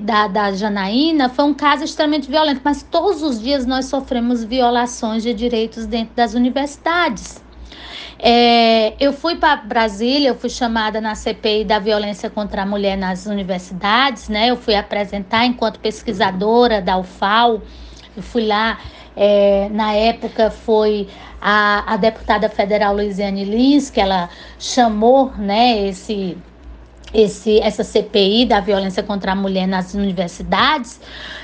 da, 0.00 0.28
da 0.28 0.52
Janaína 0.52 1.28
foi 1.28 1.44
um 1.44 1.54
caso 1.54 1.84
extremamente 1.84 2.30
violento, 2.34 2.62
mas 2.64 2.82
todos 2.82 3.22
os 3.22 3.40
dias 3.40 3.64
nós 3.64 3.84
sofremos 3.84 4.42
violações 4.42 5.22
de 5.22 5.32
direitos 5.32 5.86
dentro 5.86 6.16
das 6.16 6.34
universidades. 6.34 7.40
É, 8.18 8.94
eu 8.98 9.12
fui 9.12 9.36
para 9.36 9.56
Brasília, 9.56 10.30
eu 10.30 10.34
fui 10.34 10.50
chamada 10.50 11.00
na 11.00 11.14
CPI 11.14 11.64
da 11.64 11.78
violência 11.78 12.28
contra 12.28 12.62
a 12.62 12.66
mulher 12.66 12.96
nas 12.96 13.26
universidades, 13.26 14.28
né? 14.28 14.50
Eu 14.50 14.56
fui 14.56 14.74
apresentar 14.74 15.44
enquanto 15.46 15.78
pesquisadora 15.78 16.82
da 16.82 16.96
UFAL. 16.96 17.62
Eu 18.16 18.22
fui 18.22 18.46
lá, 18.46 18.78
é, 19.16 19.68
na 19.70 19.92
época 19.92 20.50
foi 20.50 21.06
a, 21.40 21.94
a 21.94 21.96
deputada 21.96 22.48
federal 22.48 22.94
Luiziane 22.94 23.44
Lins, 23.44 23.90
que 23.90 24.00
ela 24.00 24.28
chamou, 24.58 25.30
né, 25.36 25.86
esse 25.88 26.36
esse, 27.14 27.60
essa 27.60 27.84
CPI 27.84 28.46
da 28.46 28.60
violência 28.60 29.02
contra 29.02 29.32
a 29.32 29.34
mulher 29.34 29.68
nas 29.68 29.94
universidades, 29.94 31.00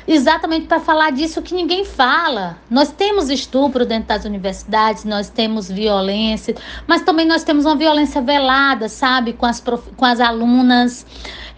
exatamente 0.06 0.66
para 0.66 0.80
falar 0.80 1.12
disso 1.12 1.40
que 1.40 1.54
ninguém 1.54 1.84
fala. 1.84 2.58
Nós 2.68 2.90
temos 2.90 3.30
estupro 3.30 3.86
dentro 3.86 4.08
das 4.08 4.24
universidades, 4.24 5.04
nós 5.04 5.30
temos 5.30 5.70
violência, 5.70 6.56
mas 6.86 7.02
também 7.02 7.24
nós 7.24 7.44
temos 7.44 7.64
uma 7.64 7.76
violência 7.76 8.20
velada, 8.20 8.88
sabe, 8.88 9.32
com 9.32 9.46
as, 9.46 9.60
com 9.96 10.04
as 10.04 10.20
alunas 10.20 11.06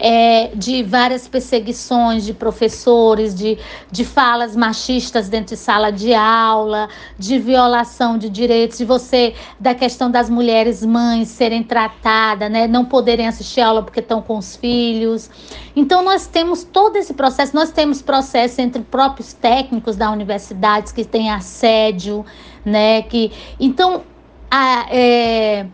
é, 0.05 0.51
de 0.53 0.83
várias 0.83 1.29
perseguições 1.29 2.25
de 2.25 2.33
professores, 2.33 3.33
de, 3.33 3.57
de 3.89 4.03
falas 4.03 4.53
machistas 4.53 5.29
dentro 5.29 5.55
de 5.55 5.61
sala 5.61 5.91
de 5.91 6.13
aula, 6.13 6.89
de 7.17 7.39
violação 7.39 8.17
de 8.17 8.29
direitos, 8.29 8.79
de 8.79 8.83
você, 8.83 9.33
da 9.57 9.73
questão 9.73 10.11
das 10.11 10.29
mulheres 10.29 10.85
mães 10.85 11.29
serem 11.29 11.63
tratadas, 11.63 12.51
né, 12.51 12.67
não 12.67 12.83
poderem 12.83 13.29
assistir 13.29 13.61
aula 13.61 13.81
porque 13.81 14.01
estão 14.01 14.21
com 14.21 14.37
os 14.37 14.57
filhos. 14.57 15.31
Então, 15.73 16.03
nós 16.03 16.27
temos 16.27 16.65
todo 16.65 16.97
esse 16.97 17.13
processo, 17.13 17.55
nós 17.55 17.71
temos 17.71 18.01
processo 18.01 18.59
entre 18.59 18.81
próprios 18.81 19.31
técnicos 19.31 19.95
da 19.95 20.11
universidade 20.11 20.93
que 20.93 21.05
tem 21.05 21.31
assédio, 21.31 22.25
né, 22.65 23.03
que... 23.03 23.31
Então, 23.57 24.03
a, 24.51 24.85
é, 24.91 25.65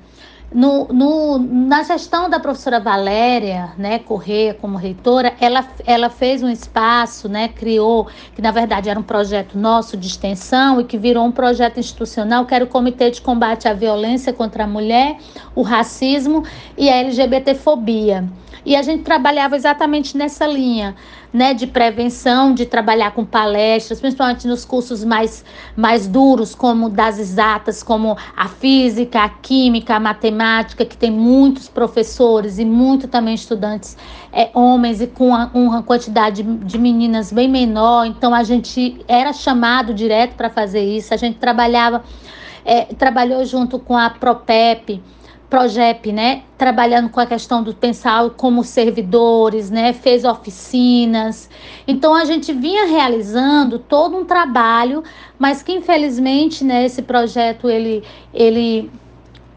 no, 0.54 0.88
no, 0.88 1.38
na 1.38 1.84
gestão 1.84 2.30
da 2.30 2.40
professora 2.40 2.80
Valéria, 2.80 3.72
né, 3.78 4.00
Correia 4.00 4.54
como 4.54 4.78
reitora, 4.78 5.34
ela, 5.40 5.68
ela 5.86 6.10
fez 6.10 6.42
um 6.42 6.50
espaço, 6.50 7.30
né, 7.30 7.50
criou, 7.50 8.08
que 8.36 8.42
na 8.42 8.52
verdade 8.52 8.90
era 8.90 9.00
um 9.00 9.04
projeto 9.04 9.58
nosso 9.58 9.96
de 9.96 10.08
extensão 10.08 10.82
e 10.82 10.84
que 10.84 10.98
virou 10.98 11.24
um 11.24 11.32
projeto 11.32 11.80
institucional, 11.80 12.46
que 12.46 12.56
era 12.56 12.64
o 12.64 12.68
Comitê 12.68 13.12
de 13.12 13.22
Combate 13.22 13.68
à 13.68 13.74
Violência 13.74 14.34
contra 14.34 14.64
a 14.64 14.68
Mulher, 14.68 15.18
o 15.54 15.62
Racismo 15.62 16.44
e 16.78 16.90
a 16.90 16.96
LGBTfobia. 16.96 18.28
E 18.66 18.76
a 18.76 18.82
gente 18.82 19.04
trabalhava 19.04 19.56
exatamente 19.56 20.18
nessa 20.18 20.46
linha, 20.46 20.96
né, 21.32 21.54
de 21.54 21.68
prevenção, 21.68 22.54
de 22.54 22.66
trabalhar 22.66 23.12
com 23.12 23.24
palestras, 23.24 24.00
principalmente 24.00 24.48
nos 24.48 24.66
cursos 24.66 25.04
mais, 25.04 25.46
mais 25.76 26.08
duros, 26.08 26.56
como 26.56 26.90
das 26.90 27.20
exatas, 27.20 27.84
como 27.84 28.18
a 28.36 28.48
física, 28.48 29.24
a 29.24 29.30
química, 29.30 29.96
a 29.96 30.00
matemática, 30.00 30.84
que 30.84 30.98
tem 30.98 31.12
muitos 31.12 31.68
professores 31.68 32.58
e 32.58 32.66
muito 32.66 33.08
também 33.08 33.36
estudantes 33.36 33.96
é, 34.32 34.50
homens 34.54 35.02
e 35.02 35.08
com 35.08 35.28
uma, 35.28 35.52
uma 35.54 35.84
quantidade 35.84 36.42
de, 36.44 36.58
de 36.66 36.78
meninas 36.78 37.32
bem 37.32 37.48
menor. 37.48 38.06
Então 38.06 38.34
a 38.34 38.44
gente 38.44 39.00
era 39.08 39.32
chamado 39.34 39.94
direto 39.94 40.36
para 40.36 40.50
fazer 40.50 40.82
isso. 40.82 41.14
A 41.14 41.18
gente 41.18 41.38
trabalhava, 41.38 42.04
é, 42.66 42.86
trabalhou 42.86 43.46
junto 43.46 43.78
com 43.80 43.96
a 43.96 44.10
Propep 44.10 45.02
Progep, 45.50 46.12
né, 46.12 46.44
trabalhando 46.58 47.10
com 47.10 47.20
a 47.20 47.26
questão 47.26 47.64
do 47.64 47.74
pensar 47.74 48.30
como 48.32 48.64
servidores, 48.64 49.72
né, 49.72 49.94
fez 49.94 50.24
oficinas. 50.24 51.50
Então 51.88 52.14
a 52.14 52.24
gente 52.24 52.54
vinha 52.54 52.86
realizando 52.86 53.80
todo 53.80 54.16
um 54.16 54.26
trabalho, 54.26 55.04
mas 55.40 55.64
que 55.64 55.72
infelizmente, 55.72 56.64
né, 56.64 56.86
esse 56.86 57.02
projeto 57.02 57.68
ele 57.68 58.04
ele 58.32 58.92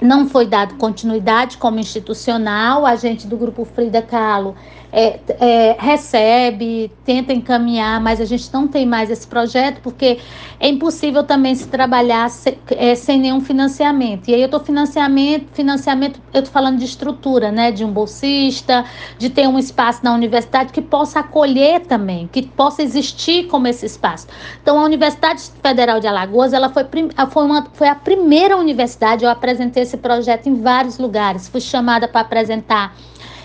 não 0.00 0.28
foi 0.28 0.46
dado 0.46 0.74
continuidade 0.76 1.58
como 1.58 1.78
institucional. 1.78 2.84
A 2.84 2.96
gente 2.96 3.26
do 3.26 3.36
grupo 3.36 3.64
Frida 3.64 4.02
Kahlo 4.02 4.56
é, 4.92 5.18
é, 5.40 5.76
recebe, 5.78 6.92
tenta 7.02 7.32
encaminhar, 7.32 7.98
mas 7.98 8.20
a 8.20 8.26
gente 8.26 8.52
não 8.52 8.68
tem 8.68 8.84
mais 8.84 9.10
esse 9.10 9.26
projeto 9.26 9.80
porque 9.82 10.18
é 10.60 10.68
impossível 10.68 11.24
também 11.24 11.54
se 11.54 11.66
trabalhar 11.66 12.28
se, 12.28 12.58
é, 12.70 12.94
sem 12.94 13.18
nenhum 13.18 13.40
financiamento. 13.40 14.28
E 14.28 14.34
aí 14.34 14.42
eu 14.42 14.46
estou 14.46 14.60
financiamento, 14.60 15.46
financiamento, 15.54 16.20
eu 16.34 16.40
estou 16.40 16.52
falando 16.52 16.78
de 16.78 16.84
estrutura, 16.84 17.50
né, 17.50 17.72
de 17.72 17.84
um 17.84 17.90
bolsista, 17.90 18.84
de 19.18 19.30
ter 19.30 19.48
um 19.48 19.58
espaço 19.58 20.04
na 20.04 20.12
universidade 20.12 20.72
que 20.72 20.82
possa 20.82 21.20
acolher 21.20 21.80
também, 21.80 22.28
que 22.30 22.42
possa 22.42 22.82
existir 22.82 23.46
como 23.46 23.66
esse 23.66 23.86
espaço. 23.86 24.26
Então 24.62 24.78
a 24.78 24.84
Universidade 24.84 25.42
Federal 25.62 26.00
de 26.00 26.06
Alagoas, 26.06 26.52
ela 26.52 26.68
foi, 26.68 26.84
foi, 27.30 27.44
uma, 27.44 27.66
foi 27.72 27.88
a 27.88 27.94
primeira 27.94 28.58
universidade, 28.58 29.24
eu 29.24 29.30
apresentei 29.30 29.84
esse 29.84 29.96
projeto 29.96 30.48
em 30.48 30.60
vários 30.60 30.98
lugares, 30.98 31.48
fui 31.48 31.62
chamada 31.62 32.06
para 32.06 32.20
apresentar 32.20 32.94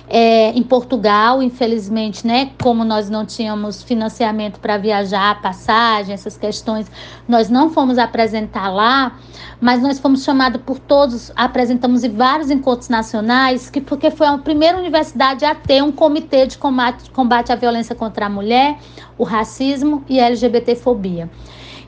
é, 0.10 0.52
em 0.52 0.64
Portugal, 0.64 1.44
infelizmente, 1.44 2.26
né, 2.26 2.52
como 2.62 2.86
nós 2.86 3.10
não 3.10 3.26
tínhamos 3.26 3.84
financiamento 3.84 4.60
para 4.60 4.78
viajar, 4.78 5.42
passagem, 5.42 6.14
essas 6.14 6.38
questões, 6.38 6.90
nós 7.28 7.50
não 7.50 7.70
fomos 7.70 7.98
apresentar 7.98 8.70
lá, 8.70 9.18
mas 9.60 9.82
nós 9.82 10.00
fomos 10.00 10.24
chamados 10.24 10.62
por 10.62 10.80
todos, 10.80 11.32
apresentamos 11.36 12.04
em 12.04 12.10
vários 12.10 12.50
encontros 12.50 12.88
nacionais, 12.88 13.70
que 13.70 13.82
porque 13.82 14.10
foi 14.10 14.28
a 14.28 14.38
primeira 14.38 14.78
universidade 14.78 15.44
a 15.44 15.54
ter 15.54 15.84
um 15.84 15.92
comitê 15.92 16.48
de 16.48 16.58
combate, 16.58 17.10
combate 17.12 17.52
à 17.52 17.56
violência 17.56 17.94
contra 17.94 18.28
a 18.28 18.30
mulher, 18.30 18.78
o 19.18 19.24
racismo 19.24 20.04
e 20.08 20.20
a 20.20 20.28
LGBTfobia. 20.28 21.30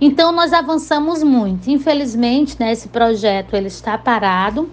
Então 0.01 0.31
nós 0.31 0.51
avançamos 0.53 1.23
muito. 1.23 1.69
Infelizmente, 1.69 2.57
né, 2.59 2.71
esse 2.71 2.87
projeto 2.87 3.53
ele 3.53 3.67
está 3.67 3.97
parado, 3.97 4.69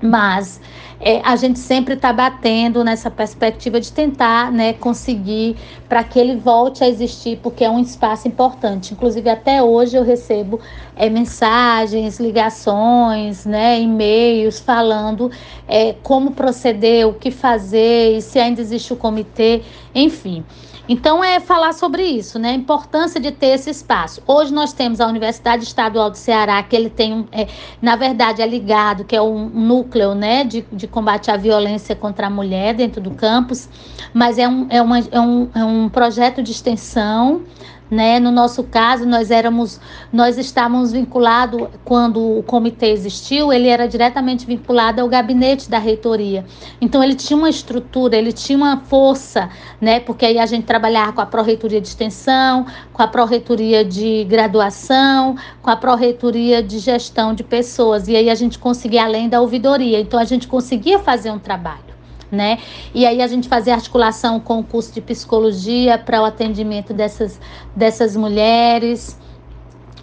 mas 0.00 0.60
é, 1.00 1.20
a 1.24 1.36
gente 1.36 1.58
sempre 1.58 1.94
está 1.94 2.12
batendo 2.12 2.82
nessa 2.84 3.10
perspectiva 3.10 3.80
de 3.80 3.92
tentar 3.92 4.50
né, 4.52 4.72
conseguir 4.72 5.56
para 5.88 6.02
que 6.04 6.18
ele 6.18 6.36
volte 6.36 6.82
a 6.82 6.88
existir, 6.88 7.38
porque 7.42 7.64
é 7.64 7.70
um 7.70 7.80
espaço 7.80 8.26
importante. 8.28 8.94
Inclusive, 8.94 9.28
até 9.28 9.62
hoje 9.62 9.96
eu 9.96 10.02
recebo 10.02 10.60
é, 10.96 11.10
mensagens, 11.10 12.18
ligações, 12.18 13.44
né, 13.44 13.80
e-mails 13.80 14.60
falando 14.60 15.30
é, 15.68 15.94
como 16.02 16.32
proceder, 16.32 17.06
o 17.06 17.14
que 17.14 17.30
fazer, 17.30 18.16
e 18.16 18.22
se 18.22 18.38
ainda 18.38 18.60
existe 18.60 18.92
o 18.92 18.96
comitê, 18.96 19.62
enfim. 19.94 20.44
Então, 20.86 21.24
é 21.24 21.40
falar 21.40 21.72
sobre 21.72 22.02
isso, 22.02 22.38
né? 22.38 22.50
A 22.50 22.54
importância 22.54 23.18
de 23.18 23.32
ter 23.32 23.48
esse 23.48 23.70
espaço. 23.70 24.22
Hoje 24.26 24.52
nós 24.52 24.72
temos 24.74 25.00
a 25.00 25.06
Universidade 25.06 25.64
Estadual 25.64 26.10
do 26.10 26.16
Ceará, 26.16 26.62
que 26.62 26.76
ele 26.76 26.90
tem, 26.90 27.26
é, 27.32 27.46
na 27.80 27.96
verdade, 27.96 28.42
é 28.42 28.46
ligado, 28.46 29.04
que 29.04 29.16
é 29.16 29.22
um 29.22 29.48
núcleo, 29.48 30.14
né, 30.14 30.44
de, 30.44 30.62
de 30.70 30.86
combate 30.86 31.30
à 31.30 31.36
violência 31.36 31.96
contra 31.96 32.26
a 32.26 32.30
mulher 32.30 32.74
dentro 32.74 33.00
do 33.00 33.12
campus, 33.12 33.68
mas 34.12 34.38
é 34.38 34.46
um, 34.46 34.66
é 34.68 34.82
uma, 34.82 34.98
é 34.98 35.20
um, 35.20 35.48
é 35.54 35.64
um 35.64 35.88
projeto 35.88 36.42
de 36.42 36.52
extensão 36.52 37.42
né? 37.90 38.18
No 38.18 38.30
nosso 38.30 38.64
caso, 38.64 39.06
nós 39.06 39.30
éramos, 39.30 39.80
nós 40.12 40.38
estávamos 40.38 40.92
vinculados 40.92 41.68
quando 41.84 42.38
o 42.38 42.42
comitê 42.42 42.86
existiu, 42.86 43.52
ele 43.52 43.68
era 43.68 43.86
diretamente 43.86 44.46
vinculado 44.46 45.00
ao 45.00 45.08
gabinete 45.08 45.68
da 45.68 45.78
reitoria. 45.78 46.44
Então 46.80 47.02
ele 47.02 47.14
tinha 47.14 47.36
uma 47.36 47.48
estrutura, 47.48 48.16
ele 48.16 48.32
tinha 48.32 48.56
uma 48.56 48.78
força, 48.78 49.48
né? 49.80 50.00
Porque 50.00 50.24
aí 50.24 50.38
a 50.38 50.46
gente 50.46 50.64
trabalhava 50.64 51.12
com 51.12 51.20
a 51.20 51.26
pró-reitoria 51.26 51.80
de 51.80 51.88
extensão, 51.88 52.66
com 52.92 53.02
a 53.02 53.06
pró-reitoria 53.06 53.84
de 53.84 54.24
graduação, 54.24 55.36
com 55.62 55.70
a 55.70 55.76
pró-reitoria 55.76 56.62
de 56.62 56.78
gestão 56.78 57.34
de 57.34 57.44
pessoas. 57.44 58.08
E 58.08 58.16
aí 58.16 58.30
a 58.30 58.34
gente 58.34 58.58
conseguia 58.58 59.04
além 59.04 59.28
da 59.28 59.40
ouvidoria. 59.40 60.00
Então 60.00 60.18
a 60.18 60.24
gente 60.24 60.48
conseguia 60.48 60.98
fazer 60.98 61.30
um 61.30 61.38
trabalho 61.38 61.93
né? 62.34 62.58
E 62.94 63.06
aí 63.06 63.22
a 63.22 63.26
gente 63.26 63.48
fazia 63.48 63.74
articulação 63.74 64.40
com 64.40 64.58
o 64.60 64.64
curso 64.64 64.92
de 64.92 65.00
psicologia 65.00 65.96
para 65.96 66.20
o 66.20 66.24
atendimento 66.24 66.92
dessas, 66.92 67.40
dessas 67.74 68.16
mulheres. 68.16 69.18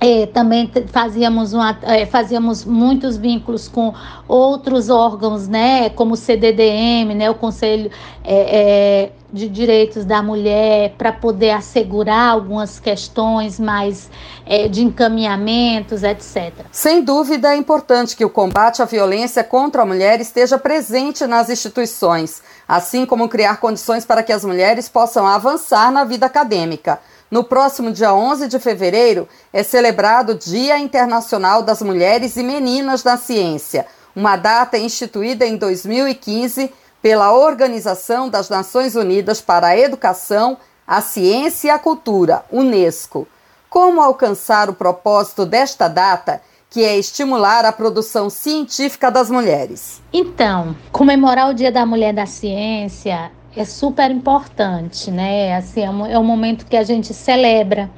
é, 0.01 0.25
também 0.25 0.69
fazíamos, 0.87 1.53
uma, 1.53 1.77
é, 1.83 2.07
fazíamos 2.07 2.65
muitos 2.65 3.17
vínculos 3.17 3.67
com 3.67 3.93
outros 4.27 4.89
órgãos, 4.89 5.47
né, 5.47 5.91
como 5.91 6.15
o 6.15 6.17
CDDM, 6.17 7.13
né, 7.13 7.29
o 7.29 7.35
Conselho 7.35 7.91
é, 8.23 8.59
é 8.59 9.11
de 9.31 9.47
Direitos 9.47 10.03
da 10.03 10.21
Mulher, 10.21 10.95
para 10.97 11.13
poder 11.13 11.51
assegurar 11.51 12.31
algumas 12.31 12.79
questões 12.79 13.59
mais 13.59 14.09
é, 14.45 14.67
de 14.67 14.83
encaminhamentos, 14.83 16.03
etc. 16.03 16.65
Sem 16.71 17.01
dúvida, 17.01 17.53
é 17.53 17.55
importante 17.55 18.15
que 18.15 18.25
o 18.25 18.29
combate 18.29 18.81
à 18.81 18.85
violência 18.85 19.43
contra 19.43 19.83
a 19.83 19.85
mulher 19.85 20.19
esteja 20.19 20.57
presente 20.57 21.25
nas 21.25 21.49
instituições, 21.49 22.41
assim 22.67 23.05
como 23.05 23.29
criar 23.29 23.57
condições 23.57 24.05
para 24.05 24.23
que 24.23 24.33
as 24.33 24.43
mulheres 24.43 24.89
possam 24.89 25.25
avançar 25.25 25.91
na 25.91 26.03
vida 26.03 26.25
acadêmica. 26.25 26.99
No 27.29 27.45
próximo 27.45 27.93
dia 27.93 28.13
11 28.13 28.49
de 28.49 28.59
fevereiro 28.59 29.25
é 29.53 29.63
celebrado 29.63 30.33
o 30.33 30.37
Dia 30.37 30.77
Internacional 30.77 31.63
das 31.63 31.81
Mulheres 31.81 32.35
e 32.35 32.43
Meninas 32.43 33.05
na 33.05 33.15
Ciência, 33.15 33.85
uma 34.13 34.35
data 34.35 34.77
instituída 34.77 35.45
em 35.45 35.55
2015 35.55 36.73
pela 37.01 37.33
Organização 37.33 38.29
das 38.29 38.49
Nações 38.49 38.95
Unidas 38.95 39.41
para 39.41 39.67
a 39.67 39.77
Educação, 39.77 40.57
a 40.85 41.01
Ciência 41.01 41.67
e 41.67 41.71
a 41.71 41.79
Cultura, 41.79 42.43
UNESCO. 42.51 43.27
Como 43.69 44.01
alcançar 44.01 44.69
o 44.69 44.73
propósito 44.73 45.45
desta 45.45 45.87
data, 45.87 46.41
que 46.69 46.83
é 46.83 46.97
estimular 46.97 47.65
a 47.65 47.71
produção 47.71 48.29
científica 48.29 49.09
das 49.09 49.29
mulheres? 49.29 50.01
Então, 50.13 50.75
comemorar 50.91 51.49
o 51.49 51.53
Dia 51.53 51.71
da 51.71 51.85
Mulher 51.85 52.13
da 52.13 52.25
Ciência 52.25 53.31
é 53.55 53.65
super 53.65 54.09
importante, 54.11 55.11
né? 55.11 55.55
Assim, 55.55 55.81
é 55.83 55.89
um, 55.89 56.05
é 56.05 56.19
momento 56.19 56.65
que 56.65 56.77
a 56.77 56.83
gente 56.83 57.13
celebra, 57.13 57.89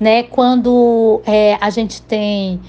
né? 0.00 0.24
Quando 0.24 1.20
é, 1.26 1.56
a 1.60 1.70
gente 1.70 2.02
tem 2.02 2.60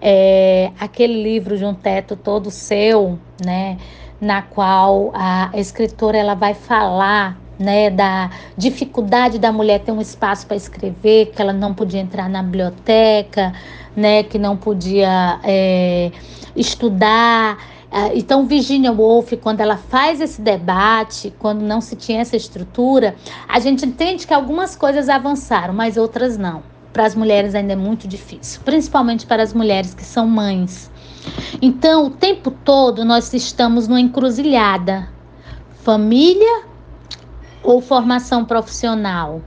é, 0.00 0.70
aquele 0.78 1.22
livro 1.22 1.56
de 1.56 1.64
um 1.64 1.74
teto 1.74 2.16
todo 2.16 2.50
seu, 2.50 3.18
né? 3.44 3.78
Na 4.24 4.40
qual 4.42 5.10
a 5.14 5.50
escritora 5.54 6.16
ela 6.16 6.34
vai 6.34 6.54
falar 6.54 7.38
né, 7.58 7.90
da 7.90 8.30
dificuldade 8.56 9.38
da 9.38 9.52
mulher 9.52 9.80
ter 9.80 9.92
um 9.92 10.00
espaço 10.00 10.46
para 10.46 10.56
escrever, 10.56 11.26
que 11.26 11.40
ela 11.40 11.52
não 11.52 11.74
podia 11.74 12.00
entrar 12.00 12.28
na 12.28 12.42
biblioteca, 12.42 13.52
né, 13.94 14.22
que 14.22 14.38
não 14.38 14.56
podia 14.56 15.38
é, 15.44 16.10
estudar, 16.56 17.58
ah, 17.96 18.10
então, 18.12 18.44
Virginia 18.44 18.90
Woolf, 18.90 19.36
quando 19.40 19.60
ela 19.60 19.76
faz 19.76 20.20
esse 20.20 20.42
debate, 20.42 21.32
quando 21.38 21.62
não 21.62 21.80
se 21.80 21.94
tinha 21.94 22.22
essa 22.22 22.34
estrutura, 22.34 23.14
a 23.46 23.60
gente 23.60 23.86
entende 23.86 24.26
que 24.26 24.34
algumas 24.34 24.74
coisas 24.74 25.08
avançaram, 25.08 25.72
mas 25.72 25.96
outras 25.96 26.36
não. 26.36 26.64
Para 26.92 27.06
as 27.06 27.14
mulheres 27.14 27.54
ainda 27.54 27.74
é 27.74 27.76
muito 27.76 28.08
difícil, 28.08 28.60
principalmente 28.64 29.24
para 29.26 29.44
as 29.44 29.54
mulheres 29.54 29.94
que 29.94 30.02
são 30.02 30.26
mães. 30.26 30.90
Então, 31.60 32.06
o 32.06 32.10
tempo 32.10 32.50
todo 32.50 33.04
nós 33.04 33.32
estamos 33.32 33.88
numa 33.88 34.00
encruzilhada: 34.00 35.08
família 35.82 36.64
ou 37.62 37.80
formação 37.80 38.44
profissional? 38.44 39.42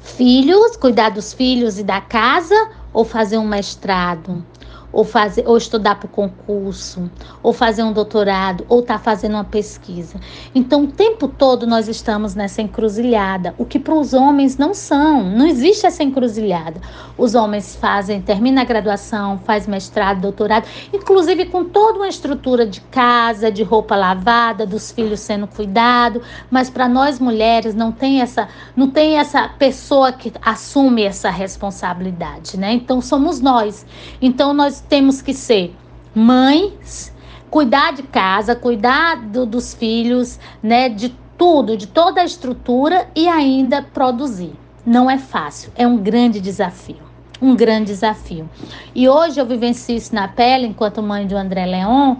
Filhos, 0.00 0.76
cuidar 0.76 1.10
dos 1.10 1.32
filhos 1.32 1.78
e 1.78 1.84
da 1.84 2.00
casa 2.00 2.70
ou 2.92 3.04
fazer 3.04 3.38
um 3.38 3.46
mestrado? 3.46 4.44
Ou 4.92 5.04
fazer 5.04 5.46
ou 5.46 5.56
estudar 5.56 5.96
para 5.96 6.06
o 6.06 6.10
concurso, 6.10 7.10
ou 7.42 7.52
fazer 7.52 7.82
um 7.82 7.92
doutorado, 7.92 8.64
ou 8.68 8.80
estar 8.80 8.98
tá 8.98 9.00
fazendo 9.00 9.34
uma 9.34 9.44
pesquisa. 9.44 10.18
Então, 10.54 10.84
o 10.84 10.88
tempo 10.88 11.28
todo 11.28 11.66
nós 11.66 11.88
estamos 11.88 12.34
nessa 12.34 12.62
encruzilhada, 12.62 13.54
o 13.58 13.64
que 13.64 13.78
para 13.78 13.94
os 13.94 14.12
homens 14.12 14.56
não 14.56 14.74
são. 14.74 15.22
Não 15.24 15.46
existe 15.46 15.86
essa 15.86 16.02
encruzilhada. 16.02 16.80
Os 17.16 17.34
homens 17.34 17.76
fazem, 17.76 18.20
termina 18.20 18.62
a 18.62 18.64
graduação, 18.64 19.38
faz 19.44 19.66
mestrado, 19.66 20.20
doutorado, 20.20 20.66
inclusive 20.92 21.46
com 21.46 21.64
toda 21.64 21.98
uma 21.98 22.08
estrutura 22.08 22.66
de 22.66 22.80
casa, 22.82 23.50
de 23.50 23.62
roupa 23.62 23.96
lavada, 23.96 24.66
dos 24.66 24.90
filhos 24.90 25.20
sendo 25.20 25.46
cuidado, 25.46 26.22
mas 26.50 26.70
para 26.70 26.88
nós 26.88 27.18
mulheres 27.18 27.74
não 27.74 27.92
tem 27.92 28.20
essa, 28.20 28.48
não 28.74 28.90
tem 28.90 29.18
essa 29.18 29.48
pessoa 29.48 30.12
que 30.12 30.32
assume 30.42 31.02
essa 31.02 31.30
responsabilidade, 31.30 32.58
né? 32.58 32.72
Então 32.72 33.00
somos 33.00 33.40
nós. 33.40 33.86
Então 34.20 34.52
nós 34.52 34.79
temos 34.80 35.22
que 35.22 35.32
ser 35.32 35.74
mães, 36.14 37.14
cuidar 37.50 37.92
de 37.92 38.02
casa, 38.02 38.54
cuidar 38.54 39.16
do, 39.16 39.44
dos 39.44 39.74
filhos, 39.74 40.38
né, 40.62 40.88
de 40.88 41.14
tudo, 41.36 41.76
de 41.76 41.86
toda 41.86 42.20
a 42.20 42.24
estrutura 42.24 43.08
e 43.14 43.28
ainda 43.28 43.82
produzir. 43.82 44.52
Não 44.84 45.10
é 45.10 45.18
fácil, 45.18 45.72
é 45.76 45.86
um 45.86 45.96
grande 45.96 46.40
desafio. 46.40 47.10
Um 47.40 47.56
grande 47.56 47.86
desafio. 47.86 48.48
E 48.94 49.08
hoje 49.08 49.40
eu 49.40 49.46
vivencio 49.46 49.96
isso 49.96 50.14
na 50.14 50.28
pele, 50.28 50.66
enquanto 50.66 51.02
mãe 51.02 51.26
do 51.26 51.36
André 51.36 51.64
Leon, 51.64 52.16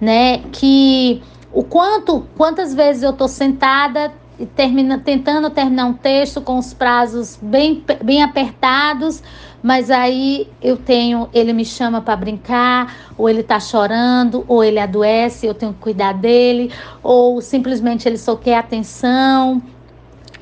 né? 0.00 0.38
Que 0.50 1.22
o 1.52 1.62
quanto, 1.62 2.26
quantas 2.36 2.74
vezes 2.74 3.02
eu 3.02 3.12
tô 3.12 3.28
sentada 3.28 4.10
e 4.38 4.46
termina, 4.46 4.98
tentando 4.98 5.50
terminar 5.50 5.86
um 5.86 5.92
texto 5.92 6.40
com 6.40 6.58
os 6.58 6.74
prazos 6.74 7.38
bem, 7.40 7.84
bem 8.02 8.22
apertados, 8.22 9.22
mas 9.62 9.90
aí 9.90 10.48
eu 10.60 10.76
tenho, 10.76 11.28
ele 11.32 11.52
me 11.52 11.64
chama 11.64 12.00
para 12.00 12.16
brincar, 12.16 13.12
ou 13.16 13.28
ele 13.28 13.40
está 13.40 13.58
chorando, 13.60 14.44
ou 14.48 14.62
ele 14.62 14.78
adoece, 14.78 15.46
eu 15.46 15.54
tenho 15.54 15.72
que 15.72 15.80
cuidar 15.80 16.12
dele, 16.12 16.70
ou 17.02 17.40
simplesmente 17.40 18.08
ele 18.08 18.18
só 18.18 18.36
quer 18.36 18.58
atenção. 18.58 19.62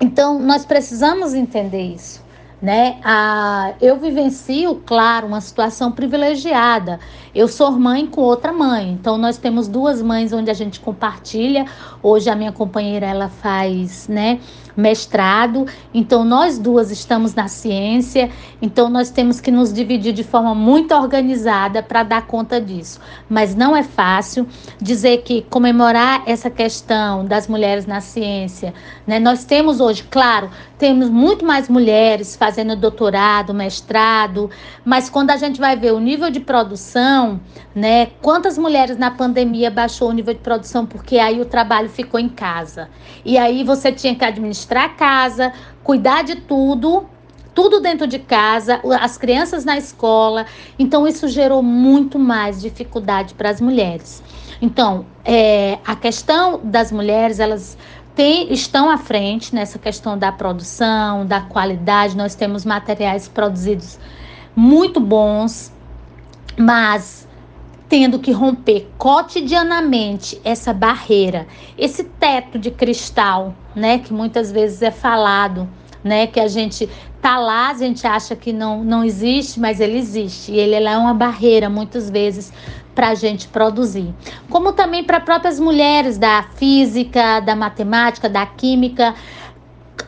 Então, 0.00 0.38
nós 0.38 0.64
precisamos 0.64 1.34
entender 1.34 1.94
isso 1.94 2.22
né? 2.62 3.00
Ah, 3.02 3.74
eu 3.80 3.98
vivencio, 3.98 4.80
claro, 4.86 5.26
uma 5.26 5.40
situação 5.40 5.90
privilegiada. 5.90 7.00
Eu 7.34 7.48
sou 7.48 7.72
mãe 7.72 8.06
com 8.06 8.20
outra 8.20 8.52
mãe, 8.52 8.92
então 8.92 9.18
nós 9.18 9.36
temos 9.36 9.66
duas 9.66 10.00
mães 10.00 10.32
onde 10.32 10.48
a 10.48 10.54
gente 10.54 10.78
compartilha. 10.78 11.66
Hoje 12.00 12.30
a 12.30 12.36
minha 12.36 12.52
companheira 12.52 13.04
ela 13.06 13.28
faz, 13.28 14.06
né, 14.06 14.38
mestrado, 14.76 15.66
então 15.92 16.24
nós 16.24 16.58
duas 16.58 16.90
estamos 16.90 17.34
na 17.34 17.48
ciência, 17.48 18.30
então 18.60 18.88
nós 18.88 19.10
temos 19.10 19.40
que 19.40 19.50
nos 19.50 19.72
dividir 19.72 20.12
de 20.12 20.24
forma 20.24 20.54
muito 20.54 20.94
organizada 20.94 21.82
para 21.82 22.02
dar 22.02 22.26
conta 22.26 22.60
disso. 22.60 23.00
Mas 23.28 23.54
não 23.54 23.76
é 23.76 23.82
fácil 23.82 24.46
dizer 24.80 25.18
que 25.22 25.42
comemorar 25.42 26.22
essa 26.26 26.50
questão 26.50 27.24
das 27.24 27.46
mulheres 27.46 27.86
na 27.86 28.00
ciência, 28.00 28.72
né? 29.06 29.18
Nós 29.18 29.44
temos 29.44 29.80
hoje, 29.80 30.04
claro, 30.10 30.50
temos 30.78 31.08
muito 31.08 31.44
mais 31.44 31.68
mulheres 31.68 32.34
fazendo 32.34 32.74
doutorado, 32.74 33.54
mestrado, 33.54 34.50
mas 34.84 35.08
quando 35.08 35.30
a 35.30 35.36
gente 35.36 35.60
vai 35.60 35.76
ver 35.76 35.92
o 35.92 36.00
nível 36.00 36.30
de 36.30 36.40
produção, 36.40 37.40
né? 37.74 38.06
Quantas 38.20 38.58
mulheres 38.58 38.96
na 38.96 39.10
pandemia 39.10 39.70
baixou 39.70 40.08
o 40.08 40.12
nível 40.12 40.34
de 40.34 40.40
produção 40.40 40.86
porque 40.86 41.18
aí 41.18 41.40
o 41.40 41.44
trabalho 41.44 41.88
ficou 41.88 42.18
em 42.18 42.28
casa. 42.28 42.88
E 43.24 43.38
aí 43.38 43.62
você 43.62 43.92
tinha 43.92 44.14
que 44.14 44.24
administrar 44.24 44.61
a 44.70 44.88
casa, 44.88 45.52
cuidar 45.82 46.22
de 46.22 46.36
tudo, 46.36 47.06
tudo 47.54 47.80
dentro 47.80 48.06
de 48.06 48.18
casa, 48.18 48.80
as 49.00 49.16
crianças 49.16 49.64
na 49.64 49.76
escola. 49.76 50.46
Então, 50.78 51.06
isso 51.06 51.28
gerou 51.28 51.62
muito 51.62 52.18
mais 52.18 52.60
dificuldade 52.60 53.34
para 53.34 53.50
as 53.50 53.60
mulheres. 53.60 54.22
Então, 54.60 55.06
é, 55.24 55.78
a 55.86 55.96
questão 55.96 56.60
das 56.62 56.92
mulheres, 56.92 57.40
elas 57.40 57.76
tem, 58.14 58.52
estão 58.52 58.90
à 58.90 58.98
frente 58.98 59.54
nessa 59.54 59.78
questão 59.78 60.16
da 60.16 60.30
produção, 60.30 61.26
da 61.26 61.40
qualidade. 61.40 62.16
Nós 62.16 62.34
temos 62.34 62.64
materiais 62.64 63.28
produzidos 63.28 63.98
muito 64.54 65.00
bons, 65.00 65.72
mas 66.58 67.26
tendo 67.92 68.18
que 68.18 68.32
romper 68.32 68.88
cotidianamente 68.96 70.40
essa 70.42 70.72
barreira, 70.72 71.46
esse 71.76 72.02
teto 72.02 72.58
de 72.58 72.70
cristal, 72.70 73.54
né, 73.76 73.98
que 73.98 74.14
muitas 74.14 74.50
vezes 74.50 74.80
é 74.80 74.90
falado, 74.90 75.68
né, 76.02 76.26
que 76.26 76.40
a 76.40 76.48
gente 76.48 76.88
tá 77.20 77.38
lá, 77.38 77.68
a 77.68 77.74
gente 77.74 78.06
acha 78.06 78.34
que 78.34 78.50
não, 78.50 78.82
não 78.82 79.04
existe, 79.04 79.60
mas 79.60 79.78
ele 79.78 79.98
existe. 79.98 80.52
E 80.52 80.58
ele, 80.58 80.74
é 80.74 80.96
uma 80.96 81.12
barreira, 81.12 81.68
muitas 81.68 82.08
vezes, 82.08 82.50
para 82.94 83.10
a 83.10 83.14
gente 83.14 83.46
produzir. 83.48 84.14
Como 84.48 84.72
também 84.72 85.04
para 85.04 85.20
próprias 85.20 85.60
mulheres 85.60 86.16
da 86.16 86.46
física, 86.56 87.40
da 87.40 87.54
matemática, 87.54 88.26
da 88.26 88.46
química. 88.46 89.14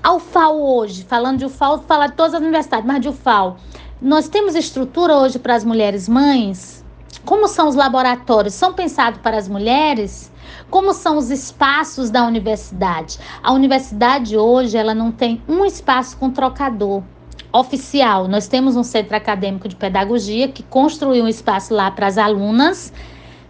A 0.03 0.15
UFAL 0.15 0.59
hoje, 0.59 1.05
falando 1.05 1.41
de 1.41 1.45
UFAL, 1.45 1.85
falar 1.87 2.07
de 2.07 2.15
todas 2.15 2.33
as 2.33 2.41
universidades, 2.41 2.87
mas 2.87 3.03
de 3.03 3.11
UFAL. 3.11 3.59
Nós 4.01 4.27
temos 4.27 4.55
estrutura 4.55 5.19
hoje 5.19 5.39
para 5.39 5.55
as 5.55 5.65
mulheres 5.65 6.09
mães? 6.09 6.84
Como 7.25 7.49
são 7.49 7.69
os 7.69 7.75
laboratórios? 7.75 8.55
São 8.55 8.73
pensados 8.73 9.21
para 9.21 9.37
as 9.37 9.49
mulheres? 9.49 10.33
Como 10.71 10.93
são 10.93 11.17
os 11.17 11.31
espaços 11.31 12.11
da 12.11 12.27
universidade? 12.27 13.19
A 13.43 13.53
universidade 13.53 14.37
hoje, 14.37 14.77
ela 14.77 14.95
não 14.95 15.11
tem 15.13 15.43
um 15.49 15.65
espaço 15.65 16.17
com 16.17 16.31
trocador 16.31 17.03
oficial. 17.53 18.27
Nós 18.27 18.49
temos 18.49 18.77
um 18.77 18.83
centro 18.83 19.17
acadêmico 19.17 19.69
de 19.69 19.77
pedagogia 19.77 20.49
que 20.49 20.63
construiu 20.63 21.25
um 21.25 21.29
espaço 21.29 21.73
lá 21.73 21.91
para 21.91 22.07
as 22.07 22.19
alunas, 22.19 22.93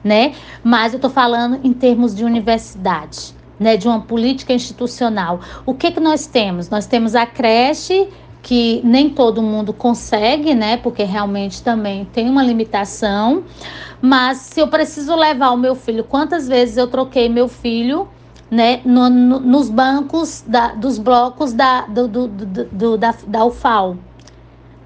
né? 0.03 0.35
Mas 0.63 0.93
eu 0.93 0.99
estou 0.99 1.11
falando 1.11 1.59
em 1.65 1.73
termos 1.73 2.15
de 2.15 2.25
universidade, 2.25 3.35
né? 3.59 3.77
De 3.77 3.89
uma 3.89 4.01
política 4.03 4.53
institucional. 4.53 5.41
O 5.65 5.73
que 5.73 5.91
que 5.91 6.01
nós 6.01 6.27
temos? 6.27 6.69
Nós 6.69 6.87
temos 6.87 7.15
a 7.15 7.25
creche 7.25 8.09
que 8.45 8.83
nem 8.85 9.09
todo 9.09 9.41
mundo 9.41 9.73
consegue, 9.73 10.55
né? 10.55 10.77
Porque 10.77 11.03
realmente 11.03 11.63
também 11.63 12.05
tem 12.05 12.29
uma 12.29 12.43
limitação. 12.43 13.43
Mas 14.03 14.37
se 14.37 14.61
eu 14.61 14.69
preciso 14.69 15.17
levar 15.17 15.51
o 15.51 15.57
meu 15.57 15.75
filho, 15.75 16.05
quantas 16.05 16.47
vezes 16.47 16.77
eu 16.77 16.87
troquei 16.87 17.27
meu 17.27 17.49
filho, 17.49 18.07
né, 18.51 18.83
no, 18.85 19.09
no, 19.09 19.41
nos 19.41 19.71
bancos 19.71 20.45
da, 20.47 20.75
dos 20.75 20.99
blocos 20.99 21.55
da, 21.55 21.87
do, 21.87 22.07
do, 22.07 22.29
do, 22.29 22.99
da, 22.99 23.15
da 23.27 23.45
UFAL, 23.47 23.97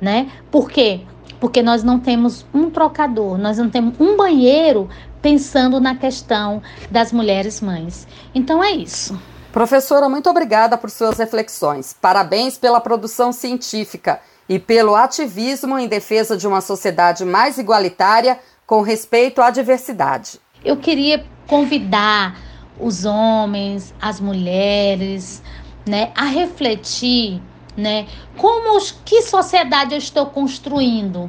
né? 0.00 0.28
Por 0.52 0.70
quê? 0.70 1.00
Porque 1.40 1.60
nós 1.60 1.82
não 1.82 1.98
temos 1.98 2.46
um 2.54 2.70
trocador, 2.70 3.36
nós 3.38 3.58
não 3.58 3.68
temos 3.68 3.94
um 3.98 4.16
banheiro 4.16 4.88
pensando 5.20 5.80
na 5.80 5.96
questão 5.96 6.62
das 6.92 7.12
mulheres 7.12 7.60
mães. 7.60 8.06
Então 8.32 8.62
é 8.62 8.70
isso. 8.70 9.20
Professora, 9.58 10.08
muito 10.08 10.30
obrigada 10.30 10.78
por 10.78 10.88
suas 10.88 11.18
reflexões. 11.18 11.92
Parabéns 11.92 12.56
pela 12.56 12.80
produção 12.80 13.32
científica 13.32 14.20
e 14.48 14.56
pelo 14.56 14.94
ativismo 14.94 15.76
em 15.76 15.88
defesa 15.88 16.36
de 16.36 16.46
uma 16.46 16.60
sociedade 16.60 17.24
mais 17.24 17.58
igualitária 17.58 18.38
com 18.64 18.82
respeito 18.82 19.42
à 19.42 19.50
diversidade. 19.50 20.38
Eu 20.64 20.76
queria 20.76 21.26
convidar 21.48 22.38
os 22.78 23.04
homens, 23.04 23.92
as 24.00 24.20
mulheres, 24.20 25.42
né, 25.84 26.12
a 26.14 26.26
refletir, 26.26 27.42
né, 27.76 28.06
como 28.36 28.80
que 29.04 29.22
sociedade 29.22 29.92
eu 29.92 29.98
estou 29.98 30.26
construindo, 30.26 31.28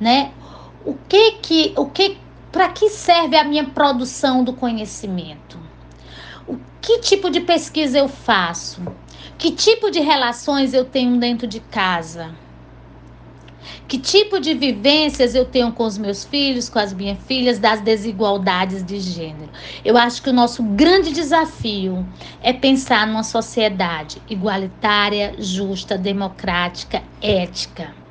né? 0.00 0.32
O 0.82 0.94
que 1.06 1.32
que 1.32 1.74
o 1.76 1.84
que 1.84 2.16
para 2.50 2.70
que 2.70 2.88
serve 2.88 3.36
a 3.36 3.44
minha 3.44 3.64
produção 3.64 4.42
do 4.42 4.54
conhecimento? 4.54 5.45
Que 6.86 7.00
tipo 7.00 7.28
de 7.28 7.40
pesquisa 7.40 7.98
eu 7.98 8.06
faço? 8.06 8.80
Que 9.36 9.50
tipo 9.50 9.90
de 9.90 9.98
relações 9.98 10.72
eu 10.72 10.84
tenho 10.84 11.18
dentro 11.18 11.44
de 11.44 11.58
casa? 11.58 12.32
Que 13.88 13.98
tipo 13.98 14.38
de 14.38 14.54
vivências 14.54 15.34
eu 15.34 15.44
tenho 15.44 15.72
com 15.72 15.84
os 15.84 15.98
meus 15.98 16.24
filhos, 16.24 16.68
com 16.68 16.78
as 16.78 16.92
minhas 16.92 17.18
filhas, 17.24 17.58
das 17.58 17.80
desigualdades 17.80 18.84
de 18.84 19.00
gênero? 19.00 19.50
Eu 19.84 19.96
acho 19.96 20.22
que 20.22 20.30
o 20.30 20.32
nosso 20.32 20.62
grande 20.62 21.10
desafio 21.10 22.06
é 22.40 22.52
pensar 22.52 23.04
numa 23.04 23.24
sociedade 23.24 24.22
igualitária, 24.30 25.34
justa, 25.40 25.98
democrática, 25.98 27.02
ética 27.20 28.05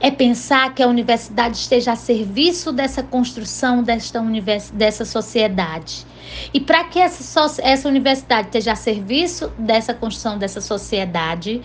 é 0.00 0.10
pensar 0.10 0.74
que 0.74 0.82
a 0.82 0.86
universidade 0.86 1.56
esteja 1.56 1.92
a 1.92 1.96
serviço 1.96 2.72
dessa 2.72 3.02
construção 3.02 3.82
desta 3.82 4.20
univers, 4.20 4.70
dessa 4.70 5.04
sociedade. 5.04 6.06
E 6.52 6.60
para 6.60 6.84
que 6.84 6.98
essa, 6.98 7.46
essa 7.62 7.88
universidade 7.88 8.48
esteja 8.48 8.72
a 8.72 8.76
serviço 8.76 9.48
dessa 9.58 9.94
construção 9.94 10.38
dessa 10.38 10.60
sociedade, 10.60 11.62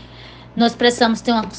nós 0.55 0.75
precisamos 0.75 1.21
ter 1.21 1.31
uma, 1.31 1.49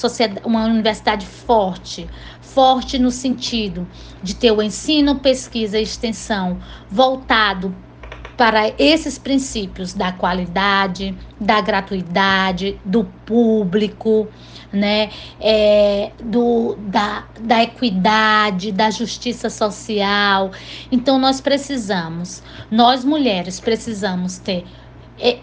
uma 0.44 0.64
universidade 0.64 1.26
forte, 1.26 2.08
forte 2.40 2.98
no 2.98 3.10
sentido 3.10 3.86
de 4.22 4.34
ter 4.34 4.52
o 4.52 4.62
ensino, 4.62 5.16
pesquisa 5.16 5.78
e 5.78 5.82
extensão 5.82 6.58
voltado 6.90 7.74
para 8.36 8.72
esses 8.78 9.18
princípios 9.18 9.94
da 9.94 10.12
qualidade, 10.12 11.16
da 11.40 11.60
gratuidade, 11.60 12.78
do 12.84 13.04
público, 13.24 14.28
né, 14.74 15.10
é, 15.40 16.10
do, 16.22 16.76
da, 16.78 17.24
da 17.40 17.62
equidade, 17.62 18.72
da 18.72 18.90
justiça 18.90 19.48
social. 19.48 20.50
Então, 20.90 21.18
nós 21.18 21.40
precisamos, 21.40 22.42
nós 22.70 23.04
mulheres 23.04 23.60
precisamos 23.60 24.38
ter 24.38 24.64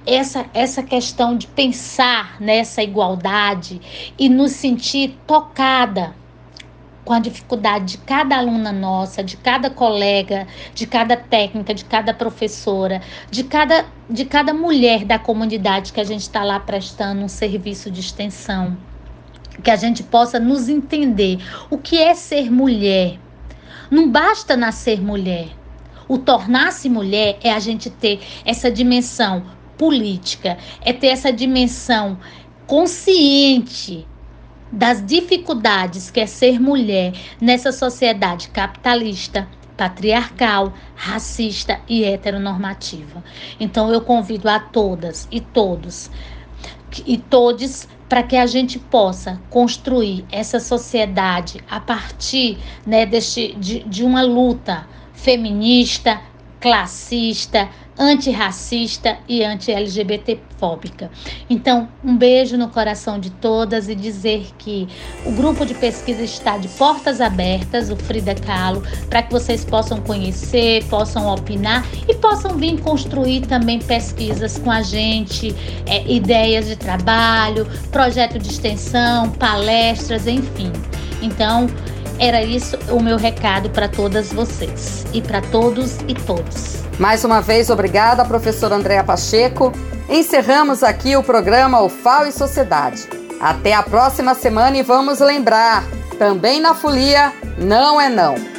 essa, 0.05 0.45
essa 0.53 0.83
questão 0.83 1.37
de 1.37 1.47
pensar 1.47 2.39
nessa 2.39 2.83
igualdade 2.83 3.81
e 4.17 4.27
nos 4.27 4.51
sentir 4.51 5.17
tocada 5.25 6.13
com 7.03 7.13
a 7.13 7.19
dificuldade 7.19 7.85
de 7.93 7.97
cada 7.99 8.37
aluna 8.37 8.71
nossa, 8.71 9.23
de 9.23 9.35
cada 9.35 9.69
colega, 9.69 10.47
de 10.73 10.85
cada 10.85 11.17
técnica, 11.17 11.73
de 11.73 11.83
cada 11.85 12.13
professora, 12.13 13.01
de 13.29 13.43
cada, 13.43 13.85
de 14.09 14.23
cada 14.23 14.53
mulher 14.53 15.03
da 15.03 15.17
comunidade 15.17 15.91
que 15.91 15.99
a 15.99 16.03
gente 16.03 16.21
está 16.21 16.43
lá 16.43 16.59
prestando 16.59 17.23
um 17.23 17.27
serviço 17.27 17.89
de 17.89 18.01
extensão. 18.01 18.77
Que 19.63 19.71
a 19.71 19.75
gente 19.75 20.03
possa 20.03 20.39
nos 20.39 20.69
entender 20.69 21.39
o 21.69 21.77
que 21.77 21.97
é 21.97 22.13
ser 22.13 22.51
mulher. 22.51 23.19
Não 23.89 24.09
basta 24.09 24.55
nascer 24.55 25.01
mulher. 25.01 25.49
O 26.07 26.17
tornar-se 26.17 26.89
mulher 26.89 27.37
é 27.43 27.51
a 27.51 27.59
gente 27.59 27.89
ter 27.89 28.19
essa 28.45 28.71
dimensão 28.71 29.43
política, 29.77 30.57
é 30.81 30.93
ter 30.93 31.07
essa 31.07 31.31
dimensão 31.31 32.17
consciente 32.67 34.07
das 34.71 35.05
dificuldades 35.05 36.09
que 36.09 36.19
é 36.19 36.25
ser 36.25 36.59
mulher 36.59 37.13
nessa 37.41 37.71
sociedade 37.71 38.49
capitalista, 38.49 39.47
patriarcal, 39.75 40.73
racista 40.95 41.79
e 41.89 42.03
heteronormativa. 42.03 43.23
Então 43.59 43.91
eu 43.91 44.01
convido 44.01 44.47
a 44.47 44.59
todas 44.59 45.27
e 45.31 45.41
todos 45.41 46.09
e 47.05 47.17
todos 47.17 47.87
para 48.11 48.23
que 48.23 48.35
a 48.35 48.45
gente 48.45 48.77
possa 48.77 49.41
construir 49.49 50.25
essa 50.29 50.59
sociedade 50.59 51.61
a 51.69 51.79
partir 51.79 52.57
né, 52.85 53.05
deste, 53.05 53.55
de, 53.55 53.83
de 53.85 54.03
uma 54.03 54.21
luta 54.21 54.85
feminista, 55.13 56.19
classista, 56.59 57.69
antirracista 58.01 59.19
e 59.29 59.43
anti-LGBT-fóbica. 59.43 61.11
Então, 61.47 61.87
um 62.03 62.17
beijo 62.17 62.57
no 62.57 62.67
coração 62.67 63.19
de 63.19 63.29
todas 63.29 63.87
e 63.87 63.93
dizer 63.93 64.47
que 64.57 64.87
o 65.23 65.31
grupo 65.33 65.63
de 65.63 65.75
pesquisa 65.75 66.23
está 66.23 66.57
de 66.57 66.67
portas 66.69 67.21
abertas, 67.21 67.91
o 67.91 67.95
Frida 67.95 68.33
Kahlo, 68.33 68.81
para 69.07 69.21
que 69.21 69.31
vocês 69.31 69.63
possam 69.63 70.01
conhecer, 70.01 70.83
possam 70.85 71.31
opinar 71.31 71.85
e 72.07 72.15
possam 72.15 72.57
vir 72.57 72.81
construir 72.81 73.41
também 73.41 73.77
pesquisas 73.77 74.57
com 74.57 74.71
a 74.71 74.81
gente, 74.81 75.55
é, 75.85 76.11
ideias 76.11 76.65
de 76.65 76.75
trabalho, 76.75 77.67
projeto 77.91 78.39
de 78.39 78.49
extensão, 78.49 79.29
palestras, 79.29 80.25
enfim. 80.25 80.71
Então, 81.21 81.67
era 82.21 82.43
isso 82.43 82.77
o 82.91 83.01
meu 83.01 83.17
recado 83.17 83.71
para 83.71 83.89
todas 83.89 84.31
vocês 84.31 85.03
e 85.11 85.19
para 85.19 85.41
todos 85.41 85.97
e 86.07 86.13
todos. 86.13 86.75
Mais 86.99 87.25
uma 87.25 87.41
vez, 87.41 87.71
obrigada, 87.71 88.23
professora 88.23 88.75
Andréa 88.75 89.03
Pacheco. 89.03 89.73
Encerramos 90.07 90.83
aqui 90.83 91.17
o 91.17 91.23
programa 91.23 91.81
UFAO 91.81 92.27
e 92.27 92.31
Sociedade. 92.31 93.09
Até 93.39 93.73
a 93.73 93.81
próxima 93.81 94.35
semana 94.35 94.77
e 94.77 94.83
vamos 94.83 95.19
lembrar: 95.19 95.83
também 96.19 96.61
na 96.61 96.75
folia, 96.75 97.33
não 97.57 97.99
é 97.99 98.07
não. 98.07 98.50